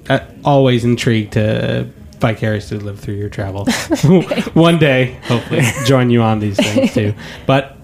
uh, 0.10 0.20
always 0.44 0.84
intrigued 0.84 1.34
to 1.34 1.88
vicariously 2.26 2.80
live 2.80 3.00
through 3.00 3.16
your 3.16 3.30
travel. 3.30 3.66
One 4.54 4.80
day, 4.80 5.20
hopefully, 5.26 5.62
join 5.86 6.10
you 6.10 6.22
on 6.22 6.40
these 6.40 6.58
things 6.58 6.94
too. 6.94 7.14
But 7.46 7.78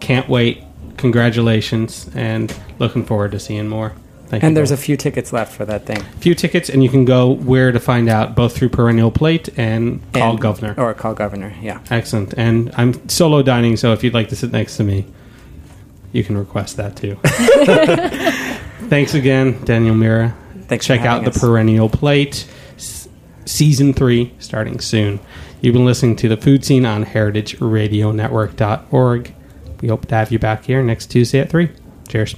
can't 0.00 0.28
wait. 0.28 0.62
Congratulations 0.98 2.08
and 2.14 2.54
looking 2.78 3.04
forward 3.04 3.32
to 3.32 3.38
seeing 3.40 3.68
more. 3.68 3.92
Thank 4.28 4.42
you. 4.42 4.46
And 4.48 4.56
there's 4.56 4.70
a 4.72 4.76
few 4.76 4.96
tickets 4.96 5.32
left 5.32 5.52
for 5.52 5.64
that 5.66 5.84
thing. 5.86 6.00
few 6.20 6.34
tickets, 6.34 6.68
and 6.68 6.82
you 6.82 6.88
can 6.88 7.04
go 7.04 7.30
where 7.30 7.70
to 7.72 7.78
find 7.78 8.08
out 8.08 8.34
both 8.34 8.56
through 8.56 8.70
Perennial 8.70 9.10
Plate 9.10 9.48
and 9.58 10.00
Call 10.12 10.30
And- 10.32 10.40
Governor. 10.40 10.74
Or 10.76 10.94
call 10.94 11.14
governor, 11.14 11.54
yeah. 11.60 11.80
Excellent. 11.90 12.34
And 12.36 12.72
I'm 12.76 13.08
solo 13.08 13.42
dining, 13.42 13.76
so 13.76 13.92
if 13.92 14.02
you'd 14.02 14.14
like 14.14 14.28
to 14.30 14.36
sit 14.36 14.50
next 14.52 14.76
to 14.78 14.84
me, 14.84 15.06
you 16.12 16.24
can 16.24 16.36
request 16.38 16.76
that 16.76 16.96
too. 16.96 17.18
Thanks 18.88 19.14
again, 19.14 19.64
Daniel 19.64 19.94
Mirra. 19.94 20.34
Thanks 20.68 20.86
for 20.86 20.94
Check 20.94 21.00
out 21.02 21.22
having 21.22 21.24
the 21.24 21.30
us. 21.30 21.38
Perennial 21.40 21.88
Plate, 21.88 22.34
s- 22.34 22.46
season 23.46 23.94
three, 23.94 24.34
starting 24.38 24.80
soon. 24.80 25.20
You've 25.60 25.72
been 25.72 25.86
listening 25.86 26.16
to 26.16 26.28
the 26.28 26.36
Food 26.36 26.64
Seen 26.64 26.84
on 26.84 27.04
heritageradionetwork.org. 27.04 29.34
We 29.80 29.88
hope 29.88 30.06
to 30.06 30.14
have 30.14 30.32
you 30.32 30.38
back 30.38 30.64
here 30.64 30.82
next 30.82 31.06
Tuesday 31.06 31.40
at 31.40 31.50
3. 31.50 31.70
Cheers. 32.08 32.36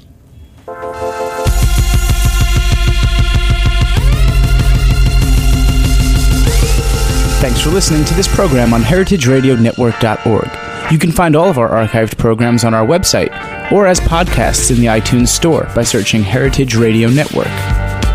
Thanks 7.40 7.60
for 7.60 7.70
listening 7.70 8.04
to 8.04 8.14
this 8.14 8.26
program 8.34 8.74
on 8.74 8.82
heritageradionetwork.org. 8.82 10.92
You 10.92 10.98
can 10.98 11.12
find 11.12 11.36
all 11.36 11.48
of 11.48 11.58
our 11.58 11.68
archived 11.68 12.18
programs 12.18 12.64
on 12.64 12.74
our 12.74 12.86
website 12.86 13.30
or 13.70 13.86
as 13.86 14.00
podcasts 14.00 14.70
in 14.70 14.80
the 14.80 14.86
iTunes 14.86 15.28
Store 15.28 15.68
by 15.74 15.84
searching 15.84 16.22
Heritage 16.22 16.74
Radio 16.74 17.08
Network. 17.08 17.46